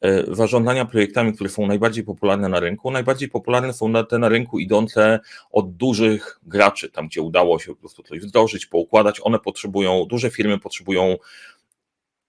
E, 0.00 0.34
zarządzania 0.34 0.84
projektami, 0.84 1.32
które 1.32 1.50
są 1.50 1.66
najbardziej 1.66 2.04
popularne 2.04 2.48
na 2.48 2.60
rynku. 2.60 2.90
Najbardziej 2.90 3.28
popularne 3.28 3.72
są 3.72 3.92
te 4.04 4.18
na 4.18 4.28
rynku 4.28 4.58
idące 4.58 5.20
od 5.50 5.76
dużych 5.76 6.40
graczy, 6.42 6.90
tam 6.90 7.08
gdzie 7.08 7.22
udało 7.22 7.58
się 7.58 7.74
po 7.74 7.80
prostu 7.80 8.02
coś 8.02 8.20
wdrożyć, 8.20 8.66
poukładać. 8.66 9.20
One 9.22 9.38
potrzebują, 9.38 10.04
duże 10.04 10.30
firmy 10.30 10.58
potrzebują 10.58 11.16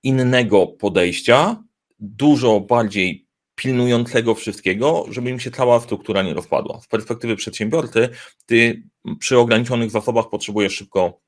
innego 0.03 0.67
podejścia, 0.67 1.63
dużo 1.99 2.59
bardziej 2.59 3.27
pilnującego 3.55 4.35
wszystkiego, 4.35 5.05
żeby 5.09 5.29
im 5.29 5.39
się 5.39 5.51
cała 5.51 5.79
struktura 5.79 6.21
nie 6.21 6.33
rozpadła. 6.33 6.81
Z 6.81 6.87
perspektywy 6.87 7.35
przedsiębiorcy, 7.35 8.09
ty 8.45 8.83
przy 9.19 9.37
ograniczonych 9.37 9.91
zasobach 9.91 10.29
potrzebujesz 10.29 10.75
szybko 10.75 11.19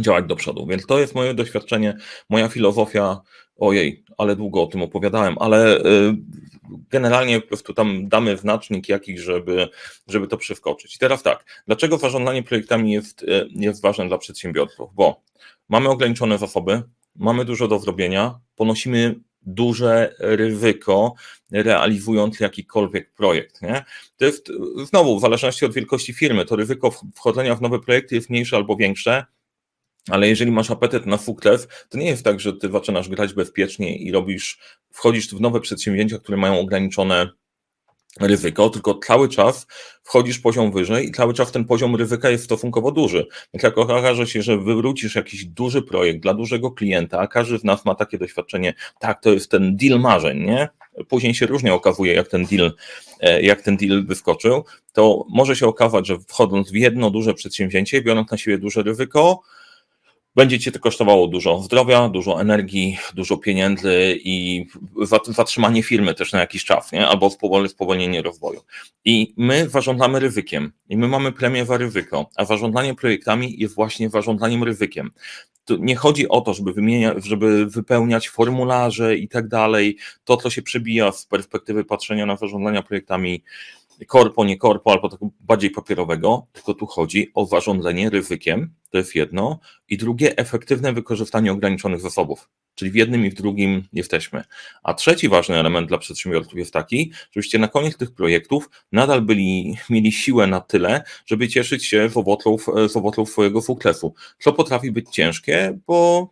działać 0.00 0.24
do 0.26 0.36
przodu. 0.36 0.66
Więc 0.66 0.86
to 0.86 0.98
jest 0.98 1.14
moje 1.14 1.34
doświadczenie, 1.34 1.96
moja 2.28 2.48
filozofia. 2.48 3.20
Ojej, 3.56 4.04
ale 4.18 4.36
długo 4.36 4.62
o 4.62 4.66
tym 4.66 4.82
opowiadałem, 4.82 5.36
ale 5.38 5.78
y, 5.78 5.82
generalnie 6.90 7.40
po 7.40 7.48
prostu 7.48 7.74
tam 7.74 8.08
damy 8.08 8.36
znacznik 8.36 8.88
jakiś, 8.88 9.20
żeby, 9.20 9.68
żeby 10.08 10.28
to 10.28 10.36
przeskoczyć. 10.36 10.96
I 10.96 10.98
teraz 10.98 11.22
tak, 11.22 11.62
dlaczego 11.66 11.98
zarządzanie 11.98 12.42
projektami 12.42 12.92
jest, 12.92 13.22
y, 13.22 13.48
jest 13.50 13.82
ważne 13.82 14.08
dla 14.08 14.18
przedsiębiorców? 14.18 14.90
Bo 14.94 15.22
mamy 15.68 15.88
ograniczone 15.88 16.38
zasoby, 16.38 16.82
mamy 17.16 17.44
dużo 17.44 17.68
do 17.68 17.78
zrobienia, 17.78 18.38
ponosimy 18.56 19.14
duże 19.42 20.14
ryzyko 20.18 21.14
realizując 21.52 22.40
jakikolwiek 22.40 23.12
projekt. 23.12 23.62
Nie? 23.62 23.84
To 24.16 24.24
jest 24.24 24.52
znowu 24.88 25.18
w 25.18 25.20
zależności 25.20 25.64
od 25.64 25.74
wielkości 25.74 26.12
firmy, 26.12 26.44
to 26.44 26.56
ryzyko 26.56 26.90
wchodzenia 27.14 27.54
w 27.54 27.62
nowe 27.62 27.78
projekty 27.78 28.14
jest 28.14 28.30
mniejsze 28.30 28.56
albo 28.56 28.76
większe, 28.76 29.24
ale 30.10 30.28
jeżeli 30.28 30.50
masz 30.50 30.70
apetyt 30.70 31.06
na 31.06 31.16
fuklew, 31.16 31.86
to 31.88 31.98
nie 31.98 32.06
jest 32.06 32.24
tak, 32.24 32.40
że 32.40 32.52
ty 32.52 32.70
zaczynasz 32.70 33.08
grać 33.08 33.32
bezpiecznie 33.32 33.96
i 33.96 34.12
robisz, 34.12 34.58
wchodzisz 34.90 35.28
w 35.28 35.40
nowe 35.40 35.60
przedsięwzięcia, 35.60 36.18
które 36.18 36.38
mają 36.38 36.60
ograniczone 36.60 37.28
ryzyko, 38.20 38.70
tylko 38.70 38.94
cały 38.94 39.28
czas 39.28 39.66
wchodzisz 40.02 40.38
poziom 40.38 40.72
wyżej 40.72 41.08
i 41.08 41.12
cały 41.12 41.34
czas 41.34 41.52
ten 41.52 41.64
poziom 41.64 41.96
ryzyka 41.96 42.30
jest 42.30 42.44
stosunkowo 42.44 42.92
duży. 42.92 43.26
Więc 43.54 43.62
jak 43.62 43.78
okaże 43.78 44.26
się, 44.26 44.42
że 44.42 44.58
wywrócisz 44.58 45.14
jakiś 45.14 45.44
duży 45.44 45.82
projekt 45.82 46.22
dla 46.22 46.34
dużego 46.34 46.70
klienta, 46.70 47.18
a 47.18 47.26
każdy 47.26 47.58
z 47.58 47.64
nas 47.64 47.84
ma 47.84 47.94
takie 47.94 48.18
doświadczenie, 48.18 48.74
tak, 48.98 49.22
to 49.22 49.30
jest 49.30 49.50
ten 49.50 49.76
deal 49.76 50.00
marzeń, 50.00 50.38
nie? 50.38 50.68
Później 51.08 51.34
się 51.34 51.46
różnie 51.46 51.74
okazuje, 51.74 52.14
jak 52.14 52.28
ten 52.28 52.44
deal, 52.44 52.72
e, 53.20 53.42
jak 53.42 53.62
ten 53.62 53.76
deal 53.76 54.06
wyskoczył, 54.06 54.64
to 54.92 55.24
może 55.28 55.56
się 55.56 55.66
okazać, 55.66 56.06
że 56.06 56.18
wchodząc 56.28 56.70
w 56.70 56.74
jedno 56.74 57.10
duże 57.10 57.34
przedsięwzięcie, 57.34 58.02
biorąc 58.02 58.30
na 58.30 58.36
siebie 58.36 58.58
duże 58.58 58.82
ryzyko, 58.82 59.40
będzie 60.36 60.58
cię 60.58 60.72
to 60.72 60.78
kosztowało 60.78 61.28
dużo 61.28 61.62
zdrowia, 61.62 62.08
dużo 62.08 62.40
energii, 62.40 62.98
dużo 63.14 63.36
pieniędzy 63.36 64.18
i 64.24 64.66
zatrzymanie 65.28 65.82
firmy 65.82 66.14
też 66.14 66.32
na 66.32 66.40
jakiś 66.40 66.64
czas, 66.64 66.92
nie? 66.92 67.08
albo 67.08 67.30
spowolnienie 67.68 68.22
rozwoju. 68.22 68.60
I 69.04 69.34
my 69.36 69.68
zarządzamy 69.68 70.20
ryzykiem 70.20 70.72
i 70.88 70.96
my 70.96 71.08
mamy 71.08 71.32
premię 71.32 71.66
za 71.66 71.76
ryzyko, 71.76 72.30
a 72.36 72.44
zarządzanie 72.44 72.94
projektami 72.94 73.58
jest 73.58 73.74
właśnie 73.74 74.10
zarządzaniem 74.10 74.64
ryzykiem. 74.64 75.10
Tu 75.64 75.76
nie 75.76 75.96
chodzi 75.96 76.28
o 76.28 76.40
to, 76.40 76.54
żeby, 76.54 76.72
wymienia, 76.72 77.14
żeby 77.16 77.66
wypełniać 77.66 78.28
formularze 78.28 79.16
i 79.16 79.28
tak 79.28 79.48
dalej, 79.48 79.96
to 80.24 80.36
co 80.36 80.50
się 80.50 80.62
przebija 80.62 81.12
z 81.12 81.26
perspektywy 81.26 81.84
patrzenia 81.84 82.26
na 82.26 82.36
zarządzania 82.36 82.82
projektami 82.82 83.42
korpo, 84.06 84.44
nie 84.44 84.56
korpo, 84.56 84.92
albo 84.92 85.08
tak 85.08 85.20
bardziej 85.40 85.70
papierowego, 85.70 86.46
tylko 86.52 86.74
tu 86.74 86.86
chodzi 86.86 87.30
o 87.34 87.46
zarządzanie 87.46 88.10
ryzykiem, 88.10 88.74
to 88.90 88.98
jest 88.98 89.14
jedno, 89.14 89.58
i 89.88 89.96
drugie, 89.96 90.36
efektywne 90.36 90.92
wykorzystanie 90.92 91.52
ograniczonych 91.52 92.00
zasobów, 92.00 92.48
czyli 92.74 92.90
w 92.90 92.94
jednym 92.94 93.26
i 93.26 93.30
w 93.30 93.34
drugim 93.34 93.82
jesteśmy. 93.92 94.44
A 94.82 94.94
trzeci 94.94 95.28
ważny 95.28 95.56
element 95.56 95.88
dla 95.88 95.98
przedsiębiorców 95.98 96.54
jest 96.54 96.72
taki, 96.72 97.12
żebyście 97.32 97.58
na 97.58 97.68
koniec 97.68 97.96
tych 97.96 98.14
projektów 98.14 98.70
nadal 98.92 99.22
byli, 99.22 99.76
mieli 99.90 100.12
siłę 100.12 100.46
na 100.46 100.60
tyle, 100.60 101.02
żeby 101.26 101.48
cieszyć 101.48 101.86
się 101.86 102.08
z 102.08 102.16
owoców, 102.16 102.66
z 102.88 102.96
owoców 102.96 103.30
swojego 103.30 103.62
sukcesu, 103.62 104.14
co 104.38 104.52
potrafi 104.52 104.92
być 104.92 105.10
ciężkie, 105.10 105.78
bo 105.86 106.30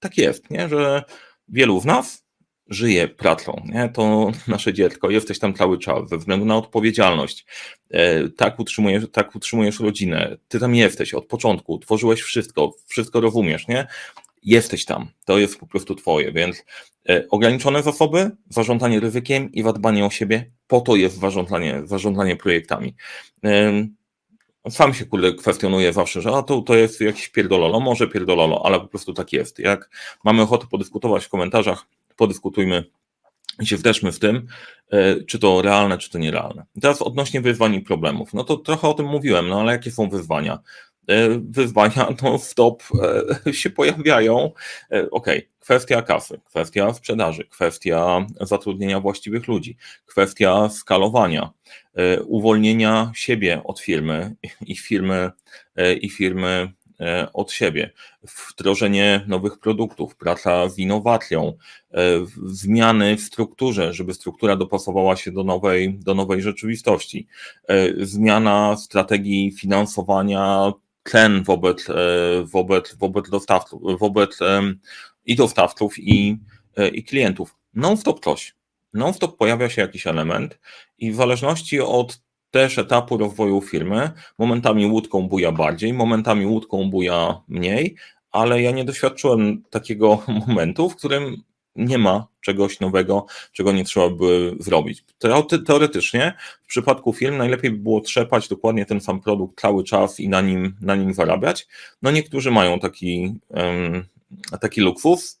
tak 0.00 0.18
jest, 0.18 0.50
nie? 0.50 0.68
że 0.68 1.04
wielu 1.48 1.80
z 1.80 1.84
nas 1.84 2.25
żyje 2.68 3.08
pracą, 3.08 3.62
nie? 3.64 3.88
to 3.88 4.30
nasze 4.48 4.72
dziecko, 4.72 5.10
jesteś 5.10 5.38
tam 5.38 5.54
cały 5.54 5.78
czas, 5.78 6.08
ze 6.08 6.18
względu 6.18 6.46
na 6.46 6.56
odpowiedzialność, 6.56 7.46
e, 7.90 8.28
tak 8.28 8.60
utrzymujesz, 8.60 9.04
tak 9.12 9.34
utrzymujesz 9.34 9.80
rodzinę, 9.80 10.36
ty 10.48 10.60
tam 10.60 10.74
jesteś 10.74 11.14
od 11.14 11.26
początku, 11.26 11.78
tworzyłeś 11.78 12.20
wszystko, 12.20 12.74
wszystko 12.86 13.20
rozumiesz, 13.20 13.68
nie? 13.68 13.86
Jesteś 14.42 14.84
tam, 14.84 15.08
to 15.24 15.38
jest 15.38 15.58
po 15.60 15.66
prostu 15.66 15.94
twoje, 15.94 16.32
więc 16.32 16.64
e, 17.08 17.26
ograniczone 17.30 17.82
zasoby, 17.82 18.30
zarządzanie 18.48 19.00
ryzykiem 19.00 19.52
i 19.52 19.62
zadbanie 19.62 20.06
o 20.06 20.10
siebie, 20.10 20.50
po 20.66 20.80
to 20.80 20.96
jest 20.96 21.18
zarządzanie, 21.18 21.82
zarządzanie 21.84 22.36
projektami. 22.36 22.94
Sam 24.70 24.94
się 24.94 25.04
kurde 25.06 25.32
kwestionuję 25.32 25.92
zawsze, 25.92 26.22
że 26.22 26.30
a 26.30 26.42
to, 26.42 26.62
to 26.62 26.74
jest 26.74 27.00
jakiś 27.00 27.28
pierdololo, 27.28 27.80
może 27.80 28.08
pierdololo, 28.08 28.62
ale 28.66 28.80
po 28.80 28.86
prostu 28.86 29.12
tak 29.12 29.32
jest. 29.32 29.58
Jak 29.58 29.90
mamy 30.24 30.42
ochotę 30.42 30.66
podyskutować 30.70 31.24
w 31.24 31.28
komentarzach, 31.28 31.86
podyskutujmy 32.16 32.84
i 33.60 33.66
się 33.66 33.76
wdeszmy 33.76 34.12
w 34.12 34.18
tym, 34.18 34.46
e, 34.90 35.22
czy 35.24 35.38
to 35.38 35.62
realne, 35.62 35.98
czy 35.98 36.10
to 36.10 36.18
nierealne. 36.18 36.64
Teraz 36.80 37.02
odnośnie 37.02 37.40
wyzwań 37.40 37.74
i 37.74 37.80
problemów. 37.80 38.34
No 38.34 38.44
to 38.44 38.56
trochę 38.56 38.88
o 38.88 38.94
tym 38.94 39.06
mówiłem, 39.06 39.48
no 39.48 39.60
ale 39.60 39.72
jakie 39.72 39.90
są 39.90 40.08
wyzwania? 40.08 40.58
E, 41.08 41.28
wyzwania 41.50 42.08
no, 42.22 42.38
w 42.38 42.54
top 42.54 42.82
e, 43.46 43.52
się 43.52 43.70
pojawiają. 43.70 44.50
Ok, 45.10 45.26
kwestia 45.58 46.02
kasy, 46.02 46.40
kwestia 46.44 46.92
sprzedaży, 46.92 47.44
kwestia 47.44 48.26
zatrudnienia 48.40 49.00
właściwych 49.00 49.48
ludzi, 49.48 49.76
kwestia 50.06 50.68
skalowania, 50.68 51.50
uwolnienia 52.26 53.12
siebie 53.14 53.62
od 53.64 53.80
firmy 53.80 54.34
i 54.66 54.76
firmy, 54.76 55.30
i 56.00 56.10
firmy 56.10 56.72
od 57.32 57.52
siebie, 57.52 57.90
wdrożenie 58.50 59.24
nowych 59.28 59.58
produktów, 59.58 60.16
praca 60.16 60.68
z 60.68 60.78
innowacją, 60.78 61.52
e, 61.92 61.98
zmiany 62.46 63.16
w 63.16 63.20
strukturze, 63.20 63.92
żeby 63.94 64.14
struktura 64.14 64.56
dopasowała 64.56 65.16
się 65.16 65.32
do 65.32 65.44
nowej, 65.44 65.98
do 65.98 66.14
nowej 66.14 66.42
rzeczywistości, 66.42 67.26
e, 67.68 68.06
zmiana 68.06 68.76
strategii 68.76 69.52
finansowania 69.52 70.72
cen 71.04 71.42
wobec, 71.42 71.86
wobec, 72.44 72.94
wobec 72.94 73.30
dostawców, 73.30 73.82
wobec 73.98 74.38
i 75.24 75.36
dostawców, 75.36 75.98
i, 75.98 76.38
i 76.92 77.04
klientów. 77.04 77.56
Non-stop 77.74 78.24
coś. 78.24 78.54
Non-stop 78.94 79.36
pojawia 79.36 79.68
się 79.68 79.82
jakiś 79.82 80.06
element 80.06 80.58
i 80.98 81.12
w 81.12 81.14
zależności 81.14 81.80
od 81.80 82.20
też 82.50 82.78
etapu 82.78 83.16
rozwoju 83.16 83.60
firmy. 83.60 84.10
Momentami 84.38 84.86
łódką 84.86 85.28
buja 85.28 85.52
bardziej, 85.52 85.92
momentami 85.92 86.46
łódką 86.46 86.90
buja 86.90 87.40
mniej, 87.48 87.96
ale 88.30 88.62
ja 88.62 88.70
nie 88.70 88.84
doświadczyłem 88.84 89.62
takiego 89.70 90.22
momentu, 90.46 90.90
w 90.90 90.96
którym 90.96 91.42
nie 91.76 91.98
ma 91.98 92.26
czegoś 92.40 92.80
nowego, 92.80 93.26
czego 93.52 93.72
nie 93.72 93.84
trzeba 93.84 94.10
by 94.10 94.56
zrobić. 94.60 95.04
Teoretycznie 95.66 96.34
w 96.62 96.66
przypadku 96.66 97.12
firm 97.12 97.36
najlepiej 97.36 97.70
by 97.70 97.78
było 97.78 98.00
trzepać 98.00 98.48
dokładnie 98.48 98.86
ten 98.86 99.00
sam 99.00 99.20
produkt 99.20 99.60
cały 99.60 99.84
czas 99.84 100.20
i 100.20 100.28
na 100.28 100.40
nim, 100.40 100.76
na 100.80 100.96
nim 100.96 101.14
zarabiać. 101.14 101.66
No 102.02 102.10
niektórzy 102.10 102.50
mają 102.50 102.80
taki, 102.80 103.34
um, 103.48 104.04
taki 104.60 104.80
luksus, 104.80 105.40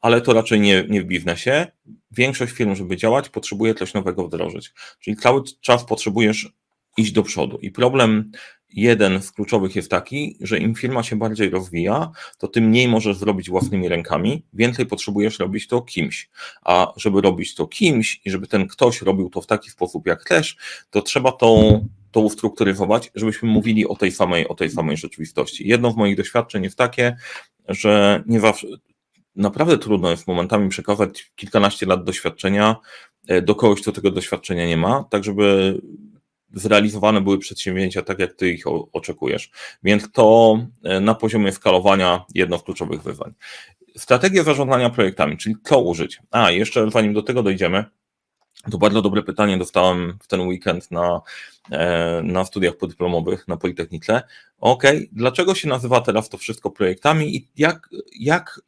ale 0.00 0.20
to 0.20 0.32
raczej 0.32 0.60
nie, 0.60 0.84
nie 0.88 1.02
w 1.02 1.04
biznesie. 1.04 1.66
Większość 2.10 2.52
firm, 2.52 2.74
żeby 2.74 2.96
działać, 2.96 3.28
potrzebuje 3.28 3.74
coś 3.74 3.94
nowego 3.94 4.26
wdrożyć. 4.26 4.72
Czyli 5.00 5.16
cały 5.16 5.42
czas 5.60 5.84
potrzebujesz 5.84 6.52
iść 6.96 7.12
do 7.12 7.22
przodu. 7.22 7.58
I 7.58 7.70
problem 7.70 8.30
jeden 8.72 9.22
z 9.22 9.32
kluczowych 9.32 9.76
jest 9.76 9.90
taki, 9.90 10.36
że 10.40 10.58
im 10.58 10.74
firma 10.74 11.02
się 11.02 11.16
bardziej 11.16 11.50
rozwija, 11.50 12.10
to 12.38 12.48
tym 12.48 12.64
mniej 12.64 12.88
możesz 12.88 13.16
zrobić 13.16 13.50
własnymi 13.50 13.88
rękami, 13.88 14.42
więcej 14.52 14.86
potrzebujesz 14.86 15.38
robić 15.38 15.66
to 15.66 15.82
kimś. 15.82 16.30
A 16.62 16.92
żeby 16.96 17.20
robić 17.20 17.54
to 17.54 17.66
kimś 17.66 18.20
i 18.24 18.30
żeby 18.30 18.46
ten 18.46 18.68
ktoś 18.68 19.02
robił 19.02 19.30
to 19.30 19.40
w 19.40 19.46
taki 19.46 19.70
sposób 19.70 20.06
jak 20.06 20.24
też, 20.24 20.56
to 20.90 21.02
trzeba 21.02 21.32
tą 21.32 21.80
to 22.10 22.20
ustrukturyzować, 22.20 23.10
żebyśmy 23.14 23.48
mówili 23.48 23.86
o 23.86 23.96
tej 23.96 24.12
samej, 24.12 24.48
o 24.48 24.54
tej 24.54 24.70
samej 24.70 24.96
rzeczywistości. 24.96 25.68
Jedno 25.68 25.90
z 25.90 25.96
moich 25.96 26.16
doświadczeń 26.16 26.64
jest 26.64 26.78
takie, 26.78 27.16
że 27.68 28.22
nie 28.26 28.40
zawsze, 28.40 28.66
naprawdę 29.36 29.78
trudno 29.78 30.10
jest 30.10 30.26
momentami 30.26 30.68
przekazać 30.68 31.32
kilkanaście 31.36 31.86
lat 31.86 32.04
doświadczenia 32.04 32.76
e, 33.28 33.42
do 33.42 33.54
kogoś, 33.54 33.82
kto 33.82 33.92
tego 33.92 34.10
doświadczenia 34.10 34.66
nie 34.66 34.76
ma, 34.76 35.04
tak 35.10 35.24
żeby 35.24 35.80
zrealizowane 36.54 37.20
były 37.20 37.38
przedsięwzięcia 37.38 38.02
tak, 38.02 38.18
jak 38.18 38.32
ty 38.32 38.50
ich 38.50 38.64
oczekujesz. 38.92 39.50
Więc 39.82 40.12
to 40.12 40.58
e, 40.84 41.00
na 41.00 41.14
poziomie 41.14 41.52
skalowania 41.52 42.24
jedno 42.34 42.58
z 42.58 42.62
kluczowych 42.62 43.02
wyzwań. 43.02 43.32
Strategia 43.96 44.42
zarządzania 44.42 44.90
projektami, 44.90 45.36
czyli 45.36 45.54
co 45.62 45.80
użyć. 45.80 46.18
A, 46.30 46.50
jeszcze 46.50 46.90
zanim 46.90 47.14
do 47.14 47.22
tego 47.22 47.42
dojdziemy, 47.42 47.84
to 48.70 48.78
bardzo 48.78 49.02
dobre 49.02 49.22
pytanie 49.22 49.58
dostałem 49.58 50.18
w 50.22 50.26
ten 50.26 50.40
weekend 50.40 50.90
na, 50.90 51.20
e, 51.70 52.22
na 52.24 52.44
studiach 52.44 52.76
podyplomowych 52.76 53.48
na 53.48 53.56
Politechnice. 53.56 54.22
Ok, 54.58 54.82
dlaczego 55.12 55.54
się 55.54 55.68
nazywa 55.68 56.00
teraz 56.00 56.28
to 56.28 56.38
wszystko 56.38 56.70
projektami 56.70 57.36
i 57.36 57.48
jak, 57.56 57.88
jak 58.20 58.60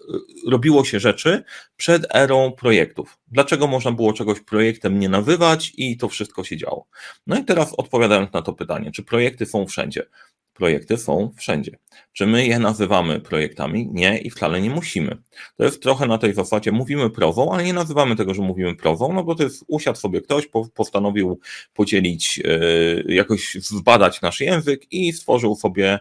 robiło 0.49 0.85
się 0.85 1.01
rzeczy 1.01 1.45
przed 1.77 2.15
erą 2.15 2.53
projektów? 2.53 3.19
Dlaczego 3.29 3.67
można 3.67 3.93
było 3.93 4.13
czegoś 4.13 4.41
projektem 4.41 4.99
nie 4.99 5.09
nazywać 5.09 5.73
i 5.77 5.97
to 5.97 6.09
wszystko 6.09 6.45
się 6.45 6.57
działo? 6.57 6.87
No 7.27 7.39
i 7.39 7.45
teraz 7.45 7.75
odpowiadając 7.75 8.33
na 8.33 8.43
to 8.43 8.53
pytanie, 8.53 8.93
czy 8.93 9.03
projekty 9.03 9.47
są 9.47 9.67
wszędzie? 9.67 10.07
Projekty 10.55 10.97
są 10.97 11.31
wszędzie. 11.37 11.79
Czy 12.13 12.27
my 12.27 12.47
je 12.47 12.59
nazywamy 12.59 13.21
projektami? 13.21 13.89
Nie 13.93 14.19
i 14.19 14.31
wcale 14.31 14.61
nie 14.61 14.71
musimy. 14.71 15.17
To 15.57 15.65
jest 15.65 15.83
trochę 15.83 16.07
na 16.07 16.19
tej 16.19 16.35
zasadzie, 16.35 16.73
mówimy 16.73 17.11
prową, 17.11 17.53
ale 17.53 17.65
nie 17.65 17.73
nazywamy 17.73 18.17
tego, 18.17 18.35
że 18.35 18.43
mówimy 18.43 18.77
prową, 18.77 19.13
no 19.13 19.25
bo 19.25 19.35
to 19.35 19.43
jest, 19.43 19.65
usiadł 19.69 19.99
sobie 19.99 20.21
ktoś, 20.21 20.49
postanowił 20.75 21.41
podzielić, 21.75 22.41
e, 22.45 23.15
jakoś 23.15 23.55
zbadać 23.55 24.21
nasz 24.21 24.41
język 24.41 24.93
i 24.93 25.13
stworzył 25.13 25.57
sobie, 25.57 25.99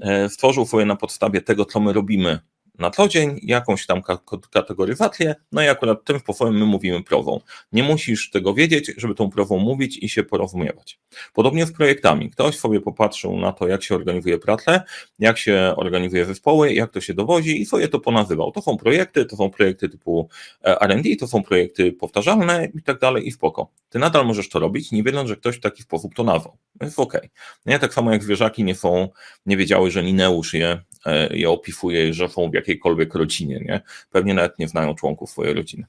e, 0.00 0.28
stworzył 0.28 0.66
sobie 0.66 0.84
na 0.84 0.96
podstawie 0.96 1.40
tego, 1.40 1.64
co 1.64 1.80
my 1.80 1.92
robimy 1.92 2.38
na 2.82 2.90
co 2.90 3.08
dzień, 3.08 3.40
jakąś 3.42 3.86
tam 3.86 4.02
kategoryzację, 4.50 5.34
no 5.52 5.62
i 5.62 5.68
akurat 5.68 6.04
tym 6.04 6.18
sposobem 6.18 6.58
my 6.58 6.66
mówimy 6.66 7.02
prową. 7.02 7.40
Nie 7.72 7.82
musisz 7.82 8.30
tego 8.30 8.54
wiedzieć, 8.54 8.92
żeby 8.96 9.14
tą 9.14 9.30
prową 9.30 9.58
mówić 9.58 9.98
i 10.02 10.08
się 10.08 10.24
porozumiewać. 10.24 11.00
Podobnie 11.34 11.66
z 11.66 11.72
projektami. 11.72 12.30
Ktoś 12.30 12.58
sobie 12.58 12.80
popatrzył 12.80 13.36
na 13.36 13.52
to, 13.52 13.68
jak 13.68 13.82
się 13.82 13.94
organizuje 13.94 14.38
pracę, 14.38 14.82
jak 15.18 15.38
się 15.38 15.74
organizuje 15.76 16.24
zespoły, 16.24 16.72
jak 16.72 16.90
to 16.90 17.00
się 17.00 17.14
dowozi 17.14 17.62
i 17.62 17.66
sobie 17.66 17.88
to 17.88 18.00
ponazywał. 18.00 18.52
To 18.52 18.62
są 18.62 18.76
projekty, 18.76 19.24
to 19.24 19.36
są 19.36 19.50
projekty 19.50 19.88
typu 19.88 20.28
e, 20.64 20.80
R&D, 20.80 21.16
to 21.16 21.26
są 21.26 21.42
projekty 21.42 21.92
powtarzalne 21.92 22.68
i 22.74 22.82
tak 22.82 22.98
dalej 22.98 23.28
i 23.28 23.32
spoko. 23.32 23.70
Ty 23.88 23.98
nadal 23.98 24.26
możesz 24.26 24.48
to 24.48 24.58
robić, 24.58 24.92
nie 24.92 25.02
wiedząc, 25.02 25.28
że 25.28 25.36
ktoś 25.36 25.56
w 25.56 25.60
taki 25.60 25.82
sposób 25.82 26.14
to 26.14 26.24
nazwał. 26.24 26.56
Jest 26.80 26.98
ok. 26.98 27.20
Nie 27.66 27.78
tak 27.78 27.94
samo 27.94 28.12
jak 28.12 28.22
zwierzaki 28.22 28.64
nie 28.64 28.74
są, 28.74 29.08
nie 29.46 29.56
wiedziały, 29.56 29.90
że 29.90 30.02
Lineusz 30.02 30.54
je 30.54 30.82
je 31.30 31.50
opisuje, 31.50 32.14
że 32.14 32.28
są 32.28 32.50
w 32.50 32.54
jakiejkolwiek 32.54 33.14
rodzinie, 33.14 33.60
nie? 33.64 33.80
Pewnie 34.10 34.34
nawet 34.34 34.58
nie 34.58 34.68
znają 34.68 34.94
członków 34.94 35.30
swojej 35.30 35.54
rodziny. 35.54 35.86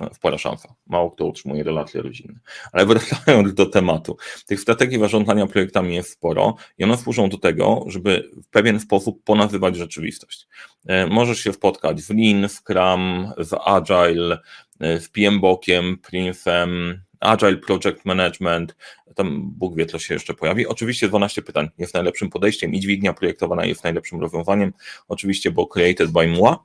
No, 0.00 0.10
wpada 0.14 0.38
szansa. 0.38 0.74
Mało 0.86 1.10
kto 1.10 1.26
utrzymuje 1.26 1.62
relacje 1.64 2.02
rodzinne. 2.02 2.38
Ale 2.72 2.86
wracając 2.86 3.54
do 3.54 3.66
tematu, 3.66 4.16
tych 4.46 4.60
strategii 4.60 4.98
zarządzania 4.98 5.46
projektami 5.46 5.94
jest 5.94 6.10
sporo 6.10 6.56
i 6.78 6.84
one 6.84 6.96
służą 6.96 7.28
do 7.28 7.38
tego, 7.38 7.84
żeby 7.86 8.30
w 8.42 8.48
pewien 8.48 8.80
sposób 8.80 9.24
ponazywać 9.24 9.76
rzeczywistość. 9.76 10.46
E, 10.86 11.06
możesz 11.06 11.38
się 11.38 11.52
spotkać 11.52 12.02
w 12.02 12.10
Lean, 12.10 12.48
Scrum, 12.48 13.32
z 13.38 13.54
Agile, 13.64 14.38
e, 14.80 15.00
z 15.00 15.08
PMBOKiem, 15.08 15.96
Prince'em, 16.10 16.94
Agile 17.20 17.56
Project 17.56 18.04
Management, 18.04 18.76
tam 19.14 19.50
Bóg 19.50 19.76
wie, 19.76 19.86
co 19.86 19.98
się 19.98 20.14
jeszcze 20.14 20.34
pojawi. 20.34 20.66
Oczywiście 20.66 21.08
12 21.08 21.42
pytań 21.42 21.68
jest 21.78 21.94
najlepszym 21.94 22.30
podejściem 22.30 22.74
i 22.74 22.80
dźwignia 22.80 23.12
projektowana 23.12 23.64
jest 23.64 23.84
najlepszym 23.84 24.20
rozwiązaniem, 24.20 24.72
oczywiście, 25.08 25.50
bo 25.50 25.66
created 25.66 26.10
by 26.10 26.26
moi. 26.26 26.56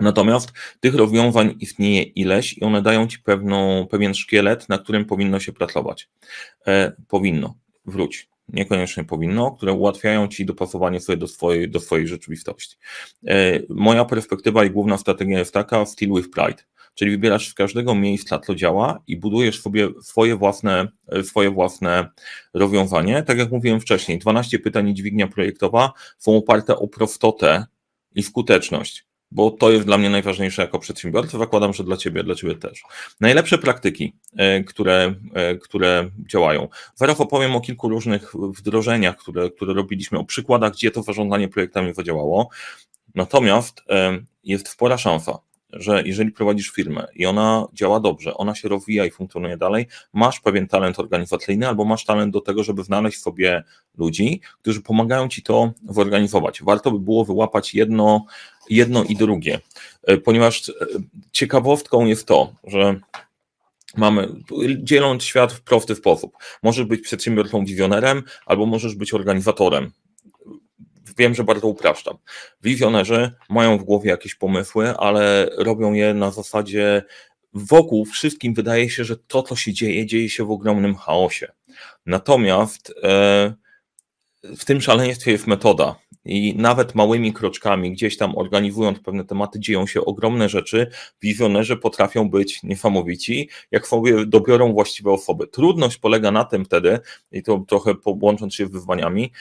Natomiast 0.00 0.52
tych 0.80 0.94
rozwiązań 0.94 1.54
istnieje 1.60 2.02
ileś 2.02 2.58
i 2.58 2.62
one 2.62 2.82
dają 2.82 3.06
Ci 3.06 3.18
pewną, 3.18 3.86
pewien 3.90 4.14
szkielet, 4.14 4.68
na 4.68 4.78
którym 4.78 5.04
powinno 5.04 5.40
się 5.40 5.52
pracować. 5.52 6.08
E, 6.66 6.92
powinno, 7.08 7.54
wróć, 7.86 8.28
niekoniecznie 8.48 9.04
powinno, 9.04 9.52
które 9.52 9.72
ułatwiają 9.72 10.28
Ci 10.28 10.46
dopasowanie 10.46 11.00
sobie 11.00 11.16
do 11.16 11.28
swojej, 11.28 11.70
do 11.70 11.80
swojej 11.80 12.08
rzeczywistości. 12.08 12.76
E, 13.26 13.60
moja 13.68 14.04
perspektywa 14.04 14.64
i 14.64 14.70
główna 14.70 14.98
strategia 14.98 15.38
jest 15.38 15.54
taka, 15.54 15.86
still 15.86 16.14
with 16.14 16.30
pride 16.30 16.62
czyli 16.94 17.10
wybierasz 17.10 17.48
z 17.48 17.54
każdego 17.54 17.94
miejsca, 17.94 18.38
co 18.38 18.54
działa 18.54 19.02
i 19.06 19.16
budujesz 19.16 19.60
sobie 19.60 19.88
swoje 20.02 20.36
własne, 20.36 20.88
swoje 21.22 21.50
własne 21.50 22.08
rozwiązanie. 22.54 23.22
Tak 23.22 23.38
jak 23.38 23.50
mówiłem 23.50 23.80
wcześniej, 23.80 24.18
12 24.18 24.58
pytań 24.58 24.88
i 24.88 24.94
dźwignia 24.94 25.26
projektowa 25.26 25.92
są 26.18 26.36
oparte 26.36 26.76
o 26.76 26.88
prostotę 26.88 27.66
i 28.14 28.22
skuteczność, 28.22 29.06
bo 29.30 29.50
to 29.50 29.70
jest 29.70 29.86
dla 29.86 29.98
mnie 29.98 30.10
najważniejsze 30.10 30.62
jako 30.62 30.78
przedsiębiorca. 30.78 31.38
Zakładam, 31.38 31.72
że 31.72 31.84
dla 31.84 31.96
Ciebie, 31.96 32.24
dla 32.24 32.34
Ciebie 32.34 32.54
też. 32.54 32.82
Najlepsze 33.20 33.58
praktyki, 33.58 34.16
e, 34.36 34.64
które, 34.64 35.14
e, 35.34 35.56
które 35.56 36.10
działają. 36.30 36.68
Zaraz 36.94 37.20
opowiem 37.20 37.56
o 37.56 37.60
kilku 37.60 37.88
różnych 37.88 38.32
wdrożeniach, 38.36 39.16
które, 39.16 39.50
które 39.50 39.74
robiliśmy, 39.74 40.18
o 40.18 40.24
przykładach, 40.24 40.72
gdzie 40.72 40.90
to 40.90 41.02
zarządzanie 41.02 41.48
projektami 41.48 41.94
zadziałało. 41.94 42.48
Natomiast 43.14 43.82
e, 43.88 44.18
jest 44.44 44.68
spora 44.68 44.98
szansa, 44.98 45.38
że 45.72 46.02
jeżeli 46.06 46.32
prowadzisz 46.32 46.70
firmę 46.70 47.06
i 47.14 47.26
ona 47.26 47.66
działa 47.72 48.00
dobrze, 48.00 48.34
ona 48.34 48.54
się 48.54 48.68
rozwija 48.68 49.06
i 49.06 49.10
funkcjonuje 49.10 49.56
dalej, 49.56 49.86
masz 50.12 50.40
pewien 50.40 50.68
talent 50.68 50.98
organizacyjny 50.98 51.68
albo 51.68 51.84
masz 51.84 52.04
talent 52.04 52.32
do 52.32 52.40
tego, 52.40 52.64
żeby 52.64 52.84
znaleźć 52.84 53.20
sobie 53.20 53.64
ludzi, 53.98 54.40
którzy 54.62 54.82
pomagają 54.82 55.28
ci 55.28 55.42
to 55.42 55.72
zorganizować. 55.88 56.62
Warto 56.62 56.90
by 56.90 56.98
było 56.98 57.24
wyłapać 57.24 57.74
jedno, 57.74 58.24
jedno 58.70 59.04
i 59.04 59.16
drugie, 59.16 59.60
e, 60.02 60.18
ponieważ 60.18 60.68
e, 60.68 60.72
ciekawostką 61.32 62.06
jest 62.06 62.26
to, 62.26 62.52
że 62.64 63.00
mamy, 63.96 64.28
dzieląc 64.78 65.24
świat 65.24 65.52
w 65.52 65.60
prosty 65.60 65.94
sposób. 65.94 66.32
Możesz 66.62 66.86
być 66.86 67.00
przedsiębiorcą 67.00 67.64
wizjonerem, 67.64 68.22
albo 68.46 68.66
możesz 68.66 68.94
być 68.94 69.14
organizatorem 69.14 69.92
wiem, 71.20 71.34
że 71.34 71.44
bardzo 71.44 71.66
upraszczam. 71.66 72.16
Wizjonerzy 72.62 73.32
mają 73.50 73.78
w 73.78 73.84
głowie 73.84 74.10
jakieś 74.10 74.34
pomysły, 74.34 74.96
ale 74.96 75.50
robią 75.56 75.92
je 75.92 76.14
na 76.14 76.30
zasadzie 76.30 77.02
wokół 77.54 78.04
wszystkim 78.04 78.54
wydaje 78.54 78.90
się, 78.90 79.04
że 79.04 79.16
to, 79.16 79.42
co 79.42 79.56
się 79.56 79.72
dzieje, 79.72 80.06
dzieje 80.06 80.28
się 80.28 80.44
w 80.44 80.50
ogromnym 80.50 80.94
chaosie. 80.94 81.52
Natomiast 82.06 82.94
e, 83.02 83.54
w 84.56 84.64
tym 84.64 84.80
szaleństwie 84.80 85.32
jest 85.32 85.46
metoda. 85.46 85.96
I 86.24 86.54
nawet 86.56 86.94
małymi 86.94 87.32
kroczkami, 87.32 87.92
gdzieś 87.92 88.16
tam 88.16 88.38
organizując 88.38 89.00
pewne 89.00 89.24
tematy, 89.24 89.60
dzieją 89.60 89.86
się 89.86 90.04
ogromne 90.04 90.48
rzeczy. 90.48 90.90
Wizjonerzy 91.22 91.76
potrafią 91.76 92.30
być 92.30 92.62
niesamowici, 92.62 93.48
jak 93.70 93.86
sobie 93.86 94.26
dobiorą 94.26 94.72
właściwe 94.72 95.10
osoby. 95.10 95.46
Trudność 95.46 95.96
polega 95.96 96.30
na 96.30 96.44
tym 96.44 96.64
wtedy, 96.64 96.98
i 97.32 97.42
to 97.42 97.64
trochę 97.68 97.94
łącząc 98.04 98.54
się 98.54 98.66
z 98.66 98.70
wyzwaniami, 98.70 99.32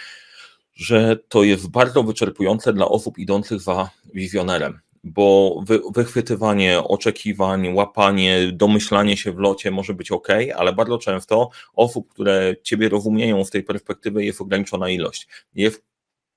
że 0.79 1.17
to 1.29 1.43
jest 1.43 1.69
bardzo 1.69 2.03
wyczerpujące 2.03 2.73
dla 2.73 2.87
osób 2.87 3.17
idących 3.17 3.61
za 3.61 3.89
wizjonerem, 4.13 4.79
bo 5.03 5.59
wy, 5.65 5.81
wychwytywanie 5.93 6.83
oczekiwań, 6.83 7.73
łapanie, 7.73 8.51
domyślanie 8.53 9.17
się 9.17 9.31
w 9.31 9.39
locie 9.39 9.71
może 9.71 9.93
być 9.93 10.11
ok, 10.11 10.27
ale 10.55 10.73
bardzo 10.73 10.97
często 10.97 11.49
osób, 11.73 12.09
które 12.09 12.55
Ciebie 12.63 12.89
rozumieją 12.89 13.45
z 13.45 13.49
tej 13.49 13.63
perspektywy, 13.63 14.25
jest 14.25 14.41
ograniczona 14.41 14.89
ilość. 14.89 15.27
Jest 15.55 15.88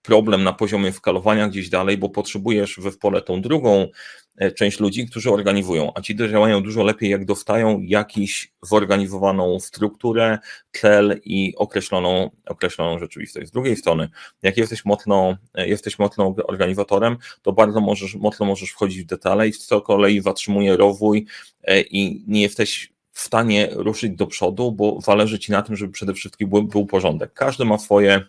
problem 0.02 0.44
na 0.44 0.52
poziomie 0.52 0.92
skalowania 0.92 1.48
gdzieś 1.48 1.68
dalej, 1.68 1.98
bo 1.98 2.08
potrzebujesz 2.08 2.80
we 2.80 2.92
pole 2.92 3.22
tą 3.22 3.40
drugą 3.42 3.88
e, 4.36 4.52
część 4.52 4.80
ludzi, 4.80 5.06
którzy 5.06 5.30
organizują, 5.30 5.92
a 5.94 6.00
ci 6.00 6.16
działają 6.16 6.62
dużo 6.62 6.82
lepiej, 6.82 7.10
jak 7.10 7.24
dostają 7.24 7.80
jakiś 7.80 8.52
zorganizowaną 8.62 9.60
strukturę, 9.60 10.38
cel 10.72 11.20
i 11.24 11.54
określoną, 11.56 12.30
określoną 12.46 12.98
rzeczywistość. 12.98 13.48
Z 13.48 13.50
drugiej 13.50 13.76
strony, 13.76 14.08
jak 14.42 14.56
jesteś 14.56 14.84
mocno, 14.84 15.36
e, 15.54 15.68
jesteś 15.68 15.98
mocno 15.98 16.34
organizatorem, 16.44 17.16
to 17.42 17.52
bardzo 17.52 17.80
możesz, 17.80 18.14
mocno 18.14 18.46
możesz 18.46 18.70
wchodzić 18.70 19.02
w 19.02 19.06
detale 19.06 19.48
i 19.48 19.52
z 19.52 19.68
kolei 19.84 20.20
zatrzymuje 20.20 20.76
rozwój 20.76 21.26
e, 21.62 21.80
i 21.80 22.24
nie 22.26 22.42
jesteś 22.42 22.92
w 23.12 23.20
stanie 23.20 23.68
ruszyć 23.72 24.12
do 24.12 24.26
przodu, 24.26 24.72
bo 24.72 25.00
zależy 25.00 25.38
ci 25.38 25.52
na 25.52 25.62
tym, 25.62 25.76
żeby 25.76 25.92
przede 25.92 26.14
wszystkim 26.14 26.48
był, 26.48 26.62
był 26.62 26.86
porządek. 26.86 27.32
Każdy 27.32 27.64
ma 27.64 27.78
swoje 27.78 28.24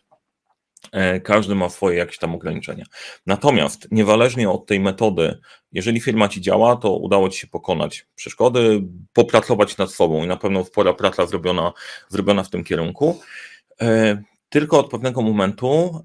każdy 1.24 1.56
ma 1.56 1.70
swoje 1.70 1.98
jakieś 1.98 2.18
tam 2.18 2.36
ograniczenia. 2.36 2.86
Natomiast 3.26 3.88
niezależnie 3.92 4.50
od 4.50 4.66
tej 4.66 4.80
metody, 4.80 5.40
jeżeli 5.72 6.00
firma 6.00 6.30
ci 6.30 6.42
działa, 6.42 6.76
to 6.76 6.98
udało 6.98 7.30
ci 7.30 7.40
się 7.40 7.48
pokonać 7.48 8.08
przeszkody, 8.16 8.82
popracować 9.14 9.78
nad 9.78 9.92
sobą 9.92 10.24
i 10.24 10.28
na 10.28 10.38
pewno 10.38 10.66
spora 10.66 10.94
praca 10.94 11.26
zrobiona, 11.26 11.74
zrobiona 12.10 12.44
w 12.44 12.50
tym 12.50 12.64
kierunku. 12.64 13.20
E, 13.82 14.22
tylko 14.50 14.80
od 14.80 14.90
pewnego 14.90 15.22
momentu 15.22 16.04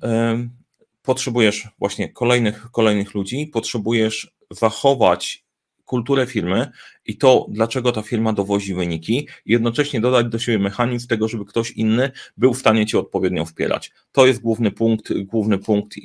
potrzebujesz 1.03 1.69
właśnie 1.79 2.13
kolejnych, 2.13 2.71
kolejnych 2.73 3.15
ludzi, 3.15 3.47
potrzebujesz 3.47 4.35
zachować 4.51 5.48
kulturę 5.89 6.27
firmy 6.27 6.71
i 7.07 7.17
to, 7.17 7.47
dlaczego 7.51 7.93
ta 7.93 8.03
firma 8.03 8.33
dowozi 8.33 8.75
wyniki, 8.75 9.29
i 9.47 9.53
jednocześnie 9.53 10.01
dodać 10.01 10.27
do 10.27 10.39
siebie 10.39 10.59
mechanizm 10.59 11.09
tego, 11.09 11.29
żeby 11.29 11.45
ktoś 11.45 11.71
inny 11.71 12.11
był 12.37 12.55
w 12.55 12.59
stanie 12.59 12.87
cię 12.87 12.99
odpowiednio 12.99 13.45
wspierać. 13.45 13.93
To 14.13 14.27
jest 14.27 14.41
główny 14.41 14.71
punkt, 14.71 15.13
główny 15.19 15.59
punkt, 15.59 15.97
e, 15.97 16.01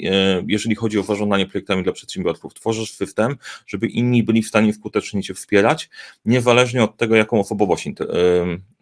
jeżeli 0.48 0.76
chodzi 0.76 1.00
o 1.00 1.04
zarządzanie 1.04 1.46
projektami 1.46 1.84
dla 1.84 1.94
przedsiębiorców. 1.94 2.54
Tworzysz 2.54 2.94
system, 2.94 3.36
żeby 3.68 3.88
inni 3.88 4.24
byli 4.24 4.44
w 4.44 4.48
stanie 4.48 4.74
skutecznie 4.74 5.24
cię 5.24 5.34
wspierać, 5.34 5.90
niezależnie 6.26 6.84
od 6.84 6.98
tego, 6.98 7.16
jaką 7.16 7.40
osobowość 7.40 7.88
e, 7.88 7.92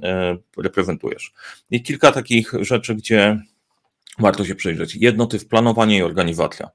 e, 0.03 0.37
reprezentujesz. 0.57 1.33
I 1.71 1.83
kilka 1.83 2.11
takich 2.11 2.53
rzeczy, 2.59 2.95
gdzie 2.95 3.41
warto 4.19 4.45
się 4.45 4.55
przyjrzeć. 4.55 4.95
Jedno 4.95 5.25
to 5.25 5.35
jest 5.35 5.49
planowanie 5.49 5.97
i 5.97 6.01
organizacja. 6.01 6.69